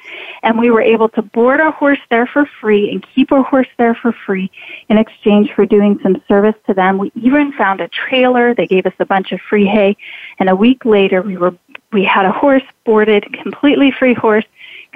[0.43, 3.69] and we were able to board our horse there for free and keep our horse
[3.79, 4.51] there for free
[4.91, 6.99] in exchange for doing some service to them.
[6.99, 8.55] We even found a trailer.
[8.55, 9.97] They gave us a bunch of free hay,
[10.39, 11.55] and a week later, we were
[11.93, 14.45] we had a horse boarded, completely free horse,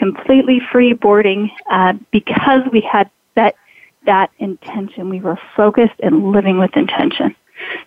[0.01, 3.55] completely free boarding uh, because we had set
[4.07, 5.11] that intention.
[5.11, 7.36] We were focused and living with intention.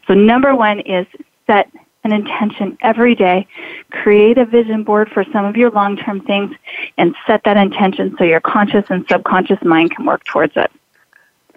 [0.07, 1.07] So number one is
[1.47, 1.72] set
[2.03, 3.47] an intention every day.
[3.89, 6.55] Create a vision board for some of your long-term things
[6.97, 10.72] and set that intention so your conscious and subconscious mind can work towards it.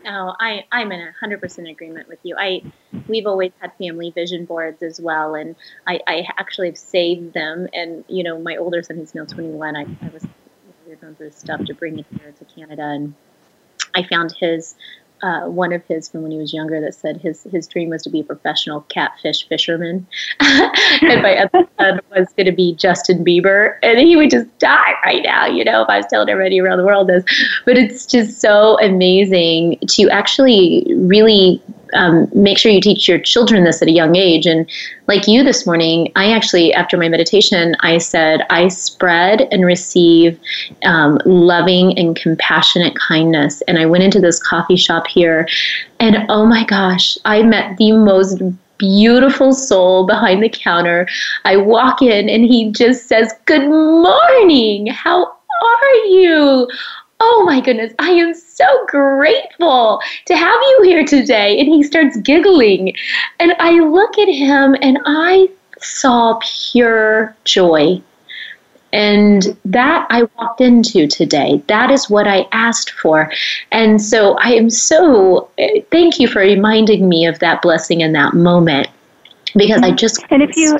[0.08, 2.36] Oh, I, I'm in hundred percent agreement with you.
[2.38, 2.62] I,
[3.08, 7.66] we've always had family vision boards as well, and I, I actually have saved them.
[7.72, 10.24] And you know, my older son, who's now 21, I, I was
[10.96, 13.14] were going through stuff to bring it here to Canada, and
[13.94, 14.74] I found his
[15.22, 18.02] uh, one of his from when he was younger that said his his dream was
[18.02, 20.06] to be a professional catfish fisherman,
[20.40, 24.92] and my other son was going to be Justin Bieber, and he would just die
[25.04, 27.24] right now, you know, if I was telling everybody around the world this.
[27.64, 31.62] But it's just so amazing to actually really
[31.96, 34.46] um, make sure you teach your children this at a young age.
[34.46, 34.70] And
[35.06, 40.38] like you this morning, I actually, after my meditation, I said, I spread and receive
[40.84, 43.62] um, loving and compassionate kindness.
[43.62, 45.48] And I went into this coffee shop here,
[46.00, 48.42] and oh my gosh, I met the most
[48.78, 51.08] beautiful soul behind the counter.
[51.44, 54.88] I walk in and he just says, Good morning.
[54.88, 56.68] How are you?
[57.18, 61.58] Oh my goodness, I am so grateful to have you here today.
[61.58, 62.94] And he starts giggling.
[63.38, 65.48] And I look at him and I
[65.80, 68.02] saw pure joy.
[68.92, 71.62] And that I walked into today.
[71.66, 73.30] That is what I asked for.
[73.72, 75.50] And so I am so,
[75.90, 78.88] thank you for reminding me of that blessing in that moment
[79.54, 80.24] because I just.
[80.30, 80.78] And if you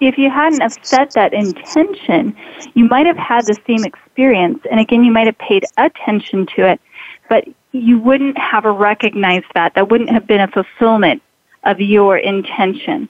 [0.00, 2.36] if you hadn't have set that intention,
[2.74, 4.60] you might have had the same experience.
[4.70, 6.80] And again, you might have paid attention to it,
[7.28, 9.74] but you wouldn't have recognized that.
[9.74, 11.22] That wouldn't have been a fulfillment
[11.64, 13.08] of your intention.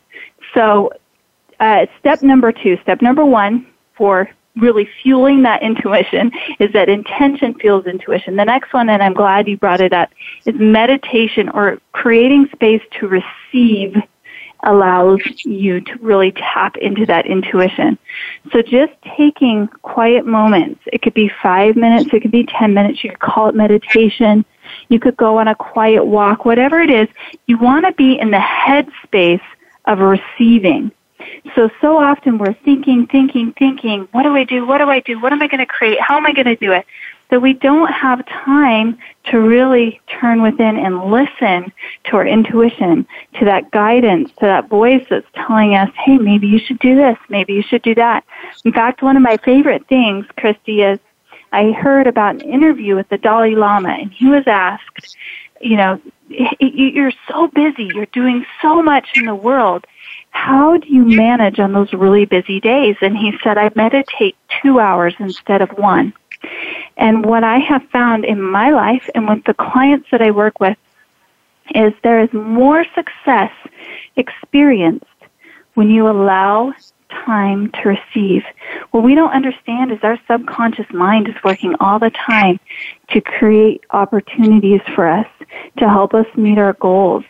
[0.55, 0.93] So,
[1.61, 3.67] uh, step number two, step number one
[3.97, 8.37] for really fueling that intuition is that intention fuels intuition.
[8.37, 10.11] The next one, and I'm glad you brought it up,
[10.47, 13.97] is meditation or creating space to receive
[14.65, 17.99] allows you to really tap into that intuition.
[18.53, 23.05] So just taking quiet moments, it could be five minutes, it could be 10 minutes,
[23.05, 24.45] you could call it meditation,
[24.89, 27.09] you could go on a quiet walk, whatever it is,
[27.47, 29.43] you want to be in the headspace
[29.87, 30.91] of receiving.
[31.55, 34.67] So, so often we're thinking, thinking, thinking, what do I do?
[34.67, 35.21] What do I do?
[35.21, 35.99] What am I going to create?
[36.01, 36.85] How am I going to do it?
[37.31, 41.73] That we don't have time to really turn within and listen
[42.05, 43.07] to our intuition,
[43.39, 47.17] to that guidance, to that voice that's telling us, hey, maybe you should do this,
[47.29, 48.25] maybe you should do that.
[48.65, 50.99] In fact, one of my favorite things, Christy, is
[51.53, 55.17] I heard about an interview with the Dalai Lama, and he was asked,
[55.61, 59.87] you know, you're so busy, you're doing so much in the world.
[60.31, 62.97] How do you manage on those really busy days?
[63.01, 66.13] And he said, I meditate two hours instead of one.
[66.97, 70.61] And what I have found in my life and with the clients that I work
[70.61, 70.79] with
[71.75, 73.53] is there is more success
[74.17, 75.05] experienced
[75.75, 76.73] when you allow
[77.09, 78.45] time to receive.
[78.91, 82.59] What we don't understand is our subconscious mind is working all the time
[83.11, 85.27] to create opportunities for us
[85.79, 87.25] to help us meet our goals.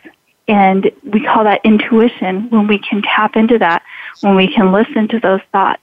[0.47, 3.83] And we call that intuition when we can tap into that,
[4.21, 5.81] when we can listen to those thoughts.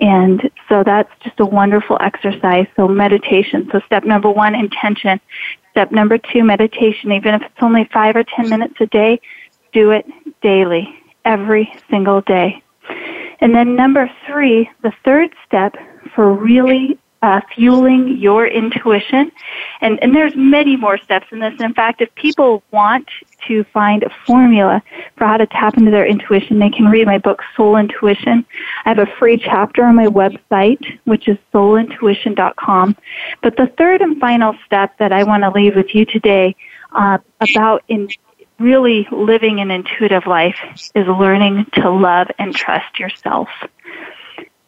[0.00, 2.66] And so that's just a wonderful exercise.
[2.76, 3.68] So meditation.
[3.72, 5.20] So step number one, intention.
[5.72, 7.12] Step number two, meditation.
[7.12, 9.20] Even if it's only five or ten minutes a day,
[9.72, 10.06] do it
[10.42, 10.88] daily,
[11.24, 12.62] every single day.
[13.40, 15.76] And then number three, the third step
[16.14, 19.30] for really uh, fueling your intuition.
[19.80, 21.54] And, and there's many more steps in this.
[21.60, 23.08] In fact, if people want
[23.46, 24.82] to find a formula
[25.16, 28.46] for how to tap into their intuition, they can read my book, Soul Intuition.
[28.84, 32.96] I have a free chapter on my website, which is soulintuition.com.
[33.42, 36.56] But the third and final step that I want to leave with you today
[36.92, 38.08] uh, about in
[38.58, 40.58] really living an intuitive life
[40.94, 43.48] is learning to love and trust yourself.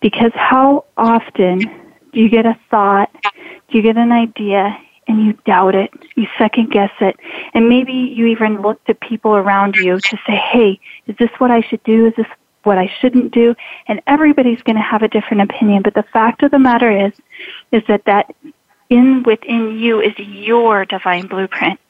[0.00, 3.10] Because how often you get a thought?
[3.22, 4.78] Do you get an idea?
[5.08, 7.16] And you doubt it, you second guess it,
[7.54, 11.50] and maybe you even look to people around you to say, hey, is this what
[11.50, 12.06] I should do?
[12.06, 12.26] Is this
[12.62, 13.56] what I shouldn't do?
[13.88, 17.12] And everybody's going to have a different opinion, but the fact of the matter is,
[17.72, 18.32] is that that
[18.90, 21.80] in within you is your divine blueprint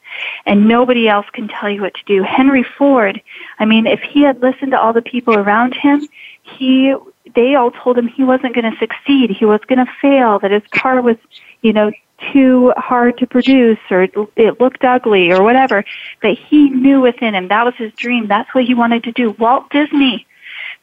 [0.45, 2.23] and nobody else can tell you what to do.
[2.23, 3.21] Henry Ford,
[3.59, 6.07] I mean, if he had listened to all the people around him,
[6.43, 6.95] he
[7.35, 10.51] they all told him he wasn't going to succeed, he was going to fail, that
[10.51, 11.17] his car was,
[11.61, 11.91] you know,
[12.31, 15.83] too hard to produce or it looked ugly or whatever,
[16.21, 18.27] But he knew within him that was his dream.
[18.27, 19.31] That's what he wanted to do.
[19.31, 20.25] Walt Disney,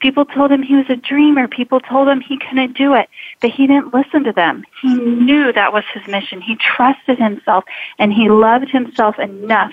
[0.01, 1.49] people told him he was a dreamer.
[1.49, 3.09] People told him he couldn't do it,
[3.41, 4.65] but he didn't listen to them.
[4.83, 6.41] He knew that was his mission.
[6.41, 7.65] He trusted himself
[7.99, 9.73] and he loved himself enough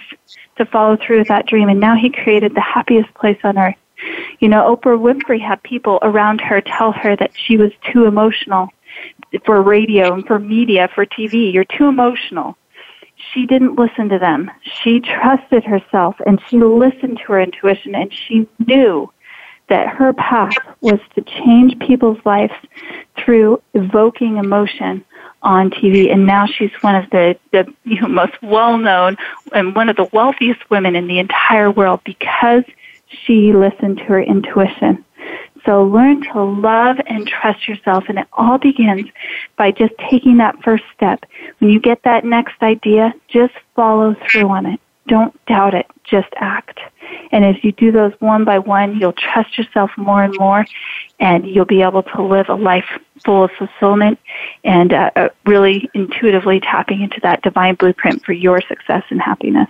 [0.57, 1.69] to follow through with that dream.
[1.69, 3.75] And now he created the happiest place on earth.
[4.39, 8.69] You know, Oprah Winfrey had people around her tell her that she was too emotional
[9.45, 11.51] for radio and for media, for TV.
[11.51, 12.55] You're too emotional.
[13.33, 14.51] She didn't listen to them.
[14.61, 19.11] She trusted herself and she listened to her intuition and she knew
[19.69, 22.53] that her path was to change people's lives
[23.17, 25.03] through evoking emotion
[25.43, 29.17] on TV, and now she's one of the, the you know, most well known
[29.53, 32.63] and one of the wealthiest women in the entire world because
[33.09, 35.03] she listened to her intuition.
[35.65, 39.07] So learn to love and trust yourself, and it all begins
[39.57, 41.25] by just taking that first step.
[41.59, 44.79] When you get that next idea, just follow through on it.
[45.07, 46.79] Don't doubt it, just act.
[47.31, 50.65] And as you do those one by one, you'll trust yourself more and more,
[51.19, 52.85] and you'll be able to live a life
[53.25, 54.19] full of fulfillment
[54.63, 59.69] and uh, uh really intuitively tapping into that divine blueprint for your success and happiness.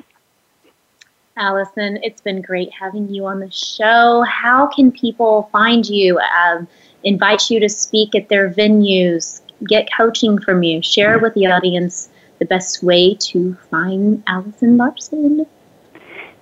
[1.37, 4.23] Allison, it's been great having you on the show.
[4.23, 6.67] How can people find you, um,
[7.03, 12.09] invite you to speak at their venues, get coaching from you, share with the audience
[12.39, 15.45] the best way to find Allison Larson?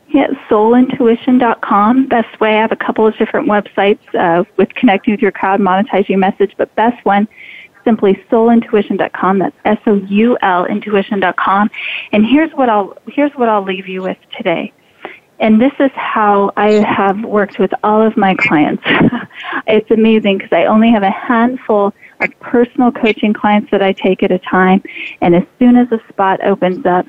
[0.10, 2.08] Yeah, soulintuition.com.
[2.08, 2.58] Best way.
[2.58, 6.20] I have a couple of different websites uh, with connecting with your crowd, monetizing your
[6.20, 7.28] message, but best one
[7.86, 9.40] simply soulintuition.com.
[9.40, 11.70] That's S O U L intuition.com.
[12.12, 14.74] And here's what I'll here's what I'll leave you with today.
[15.40, 18.84] And this is how I have worked with all of my clients.
[19.68, 24.24] it's amazing because I only have a handful of personal coaching clients that I take
[24.24, 24.82] at a time.
[25.22, 27.08] And as soon as a spot opens up,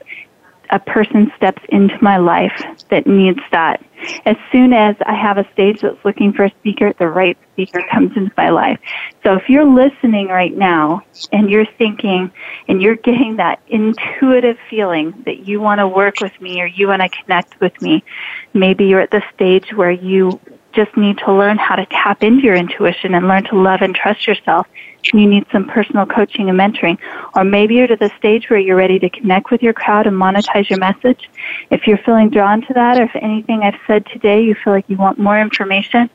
[0.71, 3.85] a person steps into my life that needs that.
[4.25, 7.83] As soon as I have a stage that's looking for a speaker, the right speaker
[7.91, 8.79] comes into my life.
[9.25, 11.03] So if you're listening right now
[11.33, 12.31] and you're thinking
[12.69, 16.89] and you're getting that intuitive feeling that you want to work with me or you
[16.89, 18.05] want to connect with me,
[18.53, 20.41] maybe you're at the stage where you
[20.77, 23.95] just need to learn how to tap into your intuition and learn to love and
[23.95, 24.67] trust yourself
[25.15, 26.99] you need some personal coaching and mentoring.
[27.35, 30.17] Or maybe you're to the stage where you're ready to connect with your crowd and
[30.17, 31.29] monetize your message.
[31.71, 34.89] If you're feeling drawn to that, or if anything I've said today you feel like
[34.89, 36.11] you want more information,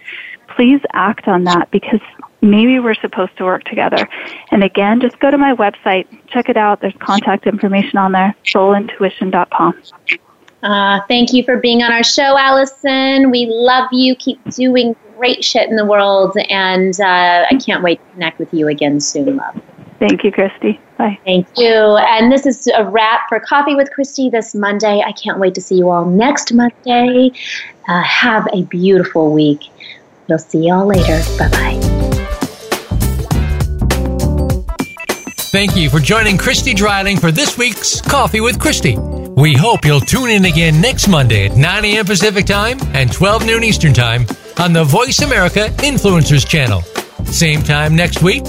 [0.55, 2.01] please act on that because
[2.41, 4.07] maybe we're supposed to work together.
[4.51, 6.81] And again, just go to my website, check it out.
[6.81, 9.81] There's contact information on there, soulintuition.com.
[10.63, 13.31] Uh, thank you for being on our show, Allison.
[13.31, 14.15] We love you.
[14.15, 18.53] Keep doing great shit in the world, and uh, I can't wait to connect with
[18.53, 19.59] you again soon, love.
[19.99, 20.79] Thank you, Christy.
[20.97, 21.19] Bye.
[21.25, 21.71] Thank you.
[21.71, 25.03] And this is a wrap for Coffee with Christy this Monday.
[25.05, 27.31] I can't wait to see you all next Monday.
[27.87, 29.61] Uh, have a beautiful week.
[30.27, 31.21] We'll see y'all later.
[31.37, 31.90] Bye bye.
[35.51, 38.97] Thank you for joining Christy Dreiling for this week's Coffee with Christy.
[38.97, 42.05] We hope you'll tune in again next Monday at 9 a.m.
[42.05, 44.25] Pacific Time and 12 noon Eastern Time
[44.59, 46.79] on the Voice America Influencers channel.
[47.25, 48.43] Same time next week,